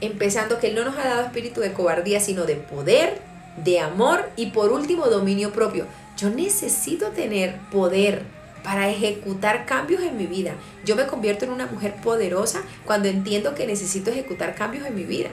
empezando 0.00 0.58
que 0.58 0.68
Él 0.68 0.74
no 0.74 0.84
nos 0.84 0.98
ha 0.98 1.04
dado 1.04 1.22
espíritu 1.22 1.60
de 1.60 1.72
cobardía, 1.72 2.20
sino 2.20 2.44
de 2.44 2.56
poder, 2.56 3.20
de 3.62 3.80
amor 3.80 4.28
y 4.36 4.46
por 4.46 4.72
último 4.72 5.06
dominio 5.06 5.52
propio. 5.52 5.86
Yo 6.16 6.30
necesito 6.30 7.08
tener 7.08 7.58
poder 7.72 8.22
para 8.62 8.88
ejecutar 8.88 9.66
cambios 9.66 10.02
en 10.02 10.16
mi 10.16 10.26
vida. 10.26 10.54
Yo 10.84 10.96
me 10.96 11.06
convierto 11.06 11.44
en 11.44 11.52
una 11.52 11.66
mujer 11.66 11.94
poderosa 12.02 12.62
cuando 12.84 13.08
entiendo 13.08 13.54
que 13.54 13.66
necesito 13.66 14.10
ejecutar 14.10 14.54
cambios 14.54 14.86
en 14.86 14.94
mi 14.94 15.04
vida. 15.04 15.28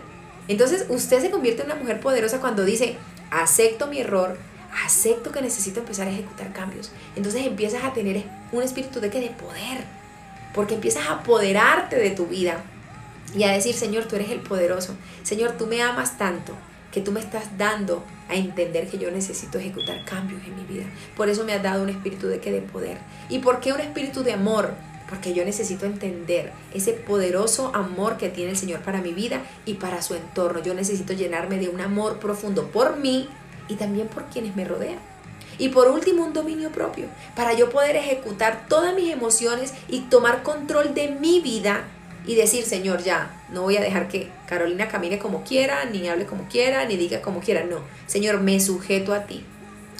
Entonces 0.47 0.85
usted 0.89 1.21
se 1.21 1.31
convierte 1.31 1.61
en 1.61 1.71
una 1.71 1.79
mujer 1.79 1.99
poderosa 1.99 2.39
cuando 2.39 2.65
dice, 2.65 2.97
acepto 3.31 3.87
mi 3.87 3.99
error, 3.99 4.37
acepto 4.85 5.31
que 5.31 5.41
necesito 5.41 5.79
empezar 5.79 6.07
a 6.07 6.11
ejecutar 6.11 6.53
cambios. 6.53 6.91
Entonces 7.15 7.45
empiezas 7.45 7.83
a 7.83 7.93
tener 7.93 8.23
un 8.51 8.63
espíritu 8.63 8.99
de 8.99 9.09
que 9.09 9.19
de 9.19 9.29
poder, 9.29 9.83
porque 10.53 10.75
empiezas 10.75 11.07
a 11.07 11.13
apoderarte 11.13 11.97
de 11.97 12.11
tu 12.11 12.27
vida 12.27 12.63
y 13.35 13.43
a 13.43 13.51
decir, 13.51 13.75
Señor, 13.75 14.05
tú 14.05 14.15
eres 14.15 14.29
el 14.29 14.39
poderoso. 14.39 14.95
Señor, 15.23 15.53
tú 15.57 15.67
me 15.67 15.81
amas 15.81 16.17
tanto 16.17 16.53
que 16.91 17.01
tú 17.01 17.11
me 17.11 17.21
estás 17.21 17.57
dando 17.57 18.03
a 18.29 18.35
entender 18.35 18.87
que 18.87 18.97
yo 18.97 19.09
necesito 19.11 19.57
ejecutar 19.57 20.03
cambios 20.05 20.41
en 20.45 20.55
mi 20.55 20.63
vida. 20.63 20.85
Por 21.15 21.29
eso 21.29 21.45
me 21.45 21.53
has 21.53 21.63
dado 21.63 21.83
un 21.83 21.89
espíritu 21.89 22.27
de 22.27 22.39
que 22.39 22.51
de 22.51 22.61
poder. 22.61 22.97
¿Y 23.29 23.39
por 23.39 23.59
qué 23.61 23.71
un 23.71 23.79
espíritu 23.79 24.23
de 24.23 24.33
amor? 24.33 24.73
Porque 25.09 25.33
yo 25.33 25.43
necesito 25.43 25.85
entender 25.85 26.51
ese 26.73 26.93
poderoso 26.93 27.73
amor 27.73 28.17
que 28.17 28.29
tiene 28.29 28.51
el 28.51 28.57
Señor 28.57 28.81
para 28.81 29.01
mi 29.01 29.13
vida 29.13 29.41
y 29.65 29.75
para 29.75 30.01
su 30.01 30.15
entorno. 30.15 30.61
Yo 30.61 30.73
necesito 30.73 31.13
llenarme 31.13 31.57
de 31.57 31.69
un 31.69 31.81
amor 31.81 32.19
profundo 32.19 32.67
por 32.67 32.97
mí 32.97 33.29
y 33.71 33.75
también 33.75 34.07
por 34.07 34.25
quienes 34.25 34.55
me 34.55 34.65
rodean. 34.65 34.99
Y 35.57 35.69
por 35.69 35.87
último, 35.87 36.25
un 36.25 36.33
dominio 36.33 36.71
propio, 36.71 37.05
para 37.35 37.53
yo 37.53 37.69
poder 37.69 37.95
ejecutar 37.95 38.65
todas 38.67 38.95
mis 38.95 39.11
emociones 39.11 39.73
y 39.87 40.01
tomar 40.01 40.43
control 40.43 40.93
de 40.93 41.09
mi 41.09 41.39
vida 41.39 41.85
y 42.25 42.35
decir, 42.35 42.65
Señor, 42.65 43.03
ya, 43.03 43.43
no 43.51 43.61
voy 43.61 43.77
a 43.77 43.81
dejar 43.81 44.07
que 44.07 44.29
Carolina 44.47 44.87
camine 44.87 45.19
como 45.19 45.43
quiera, 45.43 45.85
ni 45.85 46.07
hable 46.09 46.25
como 46.25 46.47
quiera, 46.47 46.85
ni 46.85 46.97
diga 46.97 47.21
como 47.21 47.39
quiera. 47.39 47.63
No, 47.63 47.79
Señor, 48.07 48.41
me 48.41 48.59
sujeto 48.59 49.13
a 49.13 49.25
ti. 49.25 49.45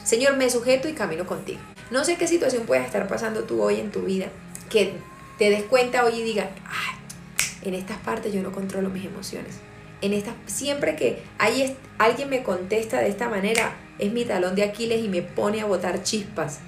Señor, 0.04 0.36
me 0.36 0.50
sujeto 0.50 0.90
y 0.90 0.94
camino 0.94 1.26
contigo. 1.26 1.60
No 1.92 2.04
sé 2.04 2.18
qué 2.18 2.28
situación 2.28 2.64
puedes 2.66 2.86
estar 2.86 3.08
pasando 3.08 3.44
tú 3.44 3.62
hoy 3.62 3.80
en 3.80 3.92
tu 3.92 4.02
vida, 4.02 4.28
que 4.70 4.94
te 5.38 5.50
des 5.50 5.64
cuenta 5.64 6.06
hoy 6.06 6.20
y 6.20 6.24
diga, 6.24 6.50
Ay, 6.66 7.68
en 7.68 7.76
estas 7.76 7.98
partes 8.00 8.34
yo 8.34 8.42
no 8.42 8.52
controlo 8.52 8.90
mis 8.90 9.06
emociones. 9.06 9.60
En 10.02 10.14
estas, 10.14 10.34
siempre 10.48 10.96
que 10.96 11.22
hay, 11.38 11.78
alguien 11.98 12.30
me 12.30 12.44
contesta 12.44 13.00
de 13.00 13.10
esta 13.10 13.30
manera, 13.30 13.76
es 14.00 14.12
mi 14.12 14.26
talón 14.26 14.56
de 14.56 14.64
Aquiles 14.64 15.04
y 15.04 15.08
me 15.08 15.22
pone 15.22 15.62
a 15.62 15.66
botar 15.66 16.02
chispas. 16.04 16.60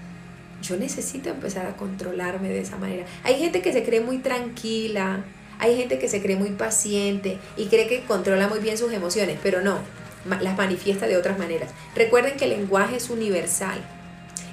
Yo 0.61 0.77
necesito 0.77 1.29
empezar 1.29 1.65
a 1.65 1.75
controlarme 1.75 2.49
de 2.49 2.61
esa 2.61 2.77
manera. 2.77 3.05
Hay 3.23 3.39
gente 3.39 3.61
que 3.61 3.73
se 3.73 3.83
cree 3.83 4.01
muy 4.01 4.19
tranquila, 4.19 5.25
hay 5.59 5.75
gente 5.75 5.97
que 5.97 6.07
se 6.07 6.21
cree 6.21 6.35
muy 6.35 6.51
paciente 6.51 7.37
y 7.57 7.65
cree 7.65 7.87
que 7.87 8.03
controla 8.03 8.47
muy 8.47 8.59
bien 8.59 8.77
sus 8.77 8.93
emociones, 8.93 9.39
pero 9.41 9.61
no, 9.61 9.79
las 10.25 10.57
manifiesta 10.57 11.07
de 11.07 11.17
otras 11.17 11.39
maneras. 11.39 11.71
Recuerden 11.95 12.37
que 12.37 12.45
el 12.45 12.51
lenguaje 12.51 12.97
es 12.97 13.09
universal. 13.09 13.81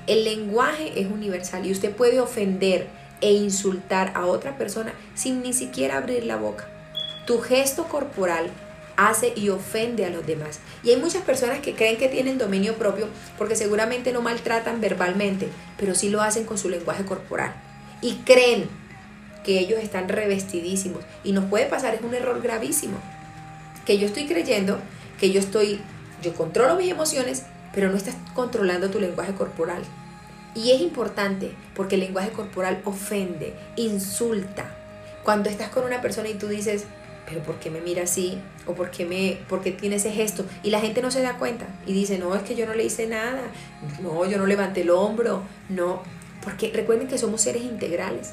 El 0.06 0.24
lenguaje 0.24 1.00
es 1.00 1.06
universal 1.10 1.66
y 1.66 1.72
usted 1.72 1.94
puede 1.94 2.20
ofender 2.20 2.88
e 3.20 3.32
insultar 3.32 4.12
a 4.14 4.26
otra 4.26 4.56
persona 4.56 4.92
sin 5.14 5.42
ni 5.42 5.52
siquiera 5.52 5.98
abrir 5.98 6.24
la 6.24 6.36
boca. 6.36 6.66
Tu 7.26 7.38
gesto 7.40 7.84
corporal 7.84 8.50
hace 9.08 9.32
y 9.36 9.48
ofende 9.48 10.04
a 10.04 10.10
los 10.10 10.26
demás. 10.26 10.60
Y 10.82 10.90
hay 10.90 10.96
muchas 10.96 11.22
personas 11.22 11.60
que 11.60 11.74
creen 11.74 11.96
que 11.96 12.08
tienen 12.08 12.38
dominio 12.38 12.74
propio 12.74 13.08
porque 13.38 13.56
seguramente 13.56 14.12
no 14.12 14.22
maltratan 14.22 14.80
verbalmente, 14.80 15.48
pero 15.78 15.94
sí 15.94 16.10
lo 16.10 16.20
hacen 16.20 16.44
con 16.44 16.58
su 16.58 16.68
lenguaje 16.68 17.04
corporal. 17.04 17.54
Y 18.02 18.16
creen 18.24 18.68
que 19.44 19.58
ellos 19.58 19.80
están 19.82 20.08
revestidísimos. 20.08 21.02
Y 21.24 21.32
nos 21.32 21.46
puede 21.46 21.66
pasar, 21.66 21.94
es 21.94 22.02
un 22.02 22.14
error 22.14 22.40
gravísimo. 22.42 22.98
Que 23.86 23.98
yo 23.98 24.06
estoy 24.06 24.26
creyendo 24.26 24.78
que 25.18 25.30
yo 25.30 25.40
estoy, 25.40 25.80
yo 26.22 26.34
controlo 26.34 26.76
mis 26.76 26.90
emociones, 26.90 27.44
pero 27.74 27.90
no 27.90 27.96
estás 27.96 28.16
controlando 28.34 28.90
tu 28.90 29.00
lenguaje 29.00 29.34
corporal. 29.34 29.82
Y 30.54 30.72
es 30.72 30.80
importante 30.80 31.52
porque 31.74 31.94
el 31.94 32.02
lenguaje 32.02 32.30
corporal 32.30 32.80
ofende, 32.84 33.54
insulta. 33.76 34.76
Cuando 35.22 35.48
estás 35.48 35.68
con 35.68 35.84
una 35.84 36.00
persona 36.00 36.28
y 36.28 36.34
tú 36.34 36.48
dices, 36.48 36.84
pero 37.30 37.42
¿por 37.44 37.60
qué 37.60 37.70
me 37.70 37.80
mira 37.80 38.02
así? 38.02 38.38
¿O 38.66 38.74
por 38.74 38.90
qué, 38.90 39.06
me, 39.06 39.38
por 39.48 39.62
qué 39.62 39.70
tiene 39.70 39.96
ese 39.96 40.10
gesto? 40.10 40.44
Y 40.64 40.70
la 40.70 40.80
gente 40.80 41.00
no 41.00 41.10
se 41.12 41.22
da 41.22 41.38
cuenta 41.38 41.66
y 41.86 41.92
dice, 41.92 42.18
no, 42.18 42.34
es 42.34 42.42
que 42.42 42.56
yo 42.56 42.66
no 42.66 42.74
le 42.74 42.84
hice 42.84 43.06
nada, 43.06 43.40
no, 44.02 44.26
yo 44.26 44.36
no 44.36 44.46
levanté 44.46 44.82
el 44.82 44.90
hombro, 44.90 45.44
no, 45.68 46.02
porque 46.42 46.72
recuerden 46.74 47.06
que 47.06 47.18
somos 47.18 47.40
seres 47.40 47.62
integrales. 47.62 48.32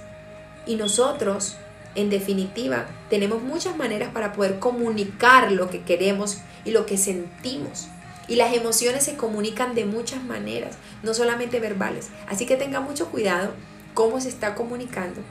Y 0.66 0.76
nosotros 0.76 1.58
En 1.98 2.12
definitiva, 2.12 2.86
tenemos 3.10 3.42
muchas 3.42 3.76
maneras 3.76 4.12
para 4.14 4.32
poder 4.34 4.60
comunicar 4.60 5.52
lo 5.52 5.68
que 5.72 5.82
queremos 5.82 6.38
y 6.64 6.70
lo 6.70 6.86
que 6.86 6.96
sentimos. 6.96 7.88
Y 8.28 8.36
las 8.36 8.54
emociones 8.54 9.04
se 9.04 9.16
comunican 9.16 9.74
de 9.74 9.86
muchas 9.86 10.24
maneras, 10.24 10.78
no 11.02 11.16
solamente 11.16 11.60
verbales. 11.60 12.10
Así 12.28 12.46
que 12.46 12.56
tenga 12.56 12.82
mucho 12.82 13.08
cuidado 13.08 13.52
cómo 13.96 14.22
se 14.22 14.30
está 14.30 14.54
comunicando. 14.54 15.22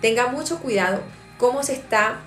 Tenga 0.00 0.26
mucho 0.26 0.58
cuidado 0.58 1.00
cómo 1.38 1.62
se 1.62 1.74
está, 1.74 2.18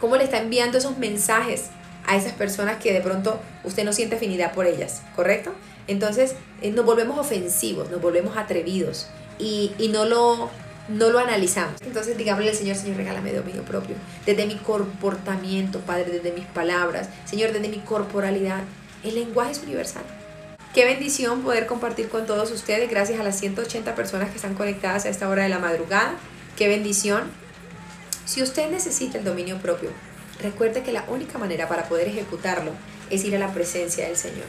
cómo 0.00 0.16
le 0.16 0.24
está 0.24 0.38
enviando 0.38 0.78
esos 0.78 0.98
mensajes 0.98 1.66
a 2.06 2.16
esas 2.16 2.32
personas 2.32 2.82
que 2.82 2.92
de 2.92 3.00
pronto 3.00 3.40
usted 3.64 3.84
no 3.84 3.92
siente 3.92 4.16
afinidad 4.16 4.54
por 4.54 4.66
ellas, 4.66 5.02
¿correcto? 5.14 5.52
Entonces 5.86 6.34
eh, 6.62 6.70
nos 6.70 6.84
volvemos 6.84 7.18
ofensivos, 7.18 7.90
nos 7.90 8.00
volvemos 8.00 8.36
atrevidos 8.36 9.08
y, 9.38 9.72
y 9.78 9.88
no 9.88 10.04
lo 10.04 10.50
no 10.88 11.10
lo 11.10 11.18
analizamos. 11.18 11.80
Entonces 11.82 12.16
digámosle 12.16 12.50
al 12.50 12.56
Señor, 12.56 12.76
Señor, 12.76 12.96
regálame 12.96 13.32
dominio 13.32 13.62
propio. 13.62 13.94
Desde 14.24 14.46
mi 14.46 14.56
comportamiento, 14.56 15.80
Padre, 15.80 16.10
desde 16.10 16.32
mis 16.32 16.46
palabras, 16.46 17.08
Señor, 17.26 17.52
desde 17.52 17.68
mi 17.68 17.78
corporalidad. 17.78 18.62
El 19.04 19.14
lenguaje 19.14 19.52
es 19.52 19.62
universal. 19.62 20.02
Qué 20.74 20.84
bendición 20.84 21.42
poder 21.42 21.66
compartir 21.66 22.08
con 22.08 22.26
todos 22.26 22.50
ustedes, 22.50 22.90
gracias 22.90 23.20
a 23.20 23.22
las 23.22 23.38
180 23.38 23.94
personas 23.94 24.30
que 24.30 24.36
están 24.36 24.54
conectadas 24.54 25.04
a 25.04 25.08
esta 25.08 25.28
hora 25.28 25.42
de 25.42 25.48
la 25.48 25.58
madrugada. 25.58 26.14
Qué 26.56 26.68
bendición. 26.68 27.24
Si 28.28 28.42
usted 28.42 28.70
necesita 28.70 29.16
el 29.16 29.24
dominio 29.24 29.56
propio, 29.56 29.88
recuerde 30.42 30.82
que 30.82 30.92
la 30.92 31.02
única 31.08 31.38
manera 31.38 31.66
para 31.66 31.88
poder 31.88 32.08
ejecutarlo 32.08 32.72
es 33.08 33.24
ir 33.24 33.34
a 33.34 33.38
la 33.38 33.54
presencia 33.54 34.06
del 34.06 34.18
Señor. 34.18 34.44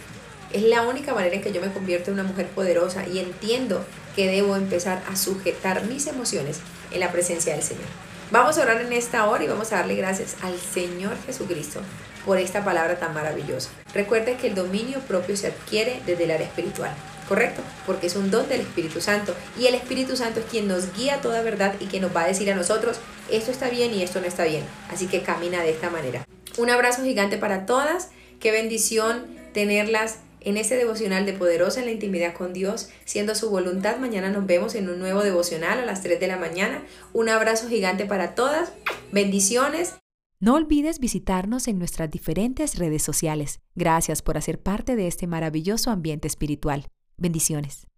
Es 0.51 0.63
la 0.63 0.81
única 0.81 1.13
manera 1.13 1.37
en 1.37 1.41
que 1.41 1.53
yo 1.53 1.61
me 1.61 1.71
convierto 1.71 2.11
en 2.11 2.19
una 2.19 2.27
mujer 2.27 2.47
poderosa 2.47 3.07
y 3.07 3.19
entiendo 3.19 3.85
que 4.17 4.29
debo 4.29 4.57
empezar 4.57 5.01
a 5.09 5.15
sujetar 5.15 5.85
mis 5.85 6.07
emociones 6.07 6.59
en 6.91 6.99
la 6.99 7.13
presencia 7.13 7.53
del 7.53 7.63
Señor. 7.63 7.85
Vamos 8.31 8.57
a 8.57 8.63
orar 8.63 8.81
en 8.81 8.91
esta 8.91 9.25
hora 9.29 9.45
y 9.45 9.47
vamos 9.47 9.71
a 9.71 9.77
darle 9.77 9.95
gracias 9.95 10.35
al 10.41 10.59
Señor 10.59 11.15
Jesucristo 11.25 11.79
por 12.25 12.37
esta 12.37 12.65
palabra 12.65 12.99
tan 12.99 13.13
maravillosa. 13.13 13.69
Recuerde 13.93 14.35
que 14.35 14.47
el 14.47 14.55
dominio 14.55 14.99
propio 14.99 15.37
se 15.37 15.47
adquiere 15.47 16.01
desde 16.05 16.25
el 16.25 16.31
área 16.31 16.47
espiritual, 16.47 16.91
¿correcto? 17.29 17.61
Porque 17.85 18.07
es 18.07 18.15
un 18.15 18.31
don 18.31 18.49
del 18.49 18.61
Espíritu 18.61 18.99
Santo 18.99 19.35
y 19.57 19.67
el 19.67 19.75
Espíritu 19.75 20.17
Santo 20.17 20.39
es 20.39 20.47
quien 20.47 20.67
nos 20.67 20.93
guía 20.97 21.21
toda 21.21 21.43
verdad 21.43 21.75
y 21.79 21.85
que 21.85 21.99
nos 21.99 22.13
va 22.13 22.23
a 22.23 22.27
decir 22.27 22.51
a 22.51 22.55
nosotros, 22.55 22.99
esto 23.31 23.51
está 23.51 23.69
bien 23.69 23.93
y 23.93 24.01
esto 24.01 24.19
no 24.19 24.25
está 24.25 24.45
bien. 24.45 24.63
Así 24.89 25.05
que 25.05 25.21
camina 25.21 25.61
de 25.61 25.69
esta 25.69 25.91
manera. 25.91 26.25
Un 26.57 26.71
abrazo 26.71 27.03
gigante 27.03 27.37
para 27.37 27.67
todas. 27.67 28.09
Qué 28.39 28.51
bendición 28.51 29.27
tenerlas 29.53 30.17
en 30.41 30.57
este 30.57 30.75
devocional 30.75 31.25
de 31.27 31.33
Poderosa 31.33 31.81
en 31.81 31.85
la 31.85 31.91
intimidad 31.91 32.33
con 32.33 32.51
Dios, 32.51 32.89
siendo 33.05 33.35
su 33.35 33.49
voluntad. 33.51 33.97
Mañana 33.97 34.29
nos 34.29 34.47
vemos 34.47 34.73
en 34.73 34.89
un 34.89 34.97
nuevo 34.97 35.21
devocional 35.21 35.79
a 35.79 35.85
las 35.85 36.01
3 36.01 36.19
de 36.19 36.27
la 36.27 36.37
mañana. 36.37 36.81
Un 37.13 37.29
abrazo 37.29 37.69
gigante 37.69 38.05
para 38.05 38.33
todas. 38.33 38.71
Bendiciones. 39.11 39.95
No 40.39 40.55
olvides 40.55 40.99
visitarnos 40.99 41.67
en 41.67 41.77
nuestras 41.77 42.09
diferentes 42.09 42.79
redes 42.79 43.03
sociales. 43.03 43.59
Gracias 43.75 44.21
por 44.21 44.37
hacer 44.37 44.59
parte 44.59 44.95
de 44.95 45.07
este 45.07 45.27
maravilloso 45.27 45.91
ambiente 45.91 46.27
espiritual. 46.27 46.87
Bendiciones. 47.19 47.88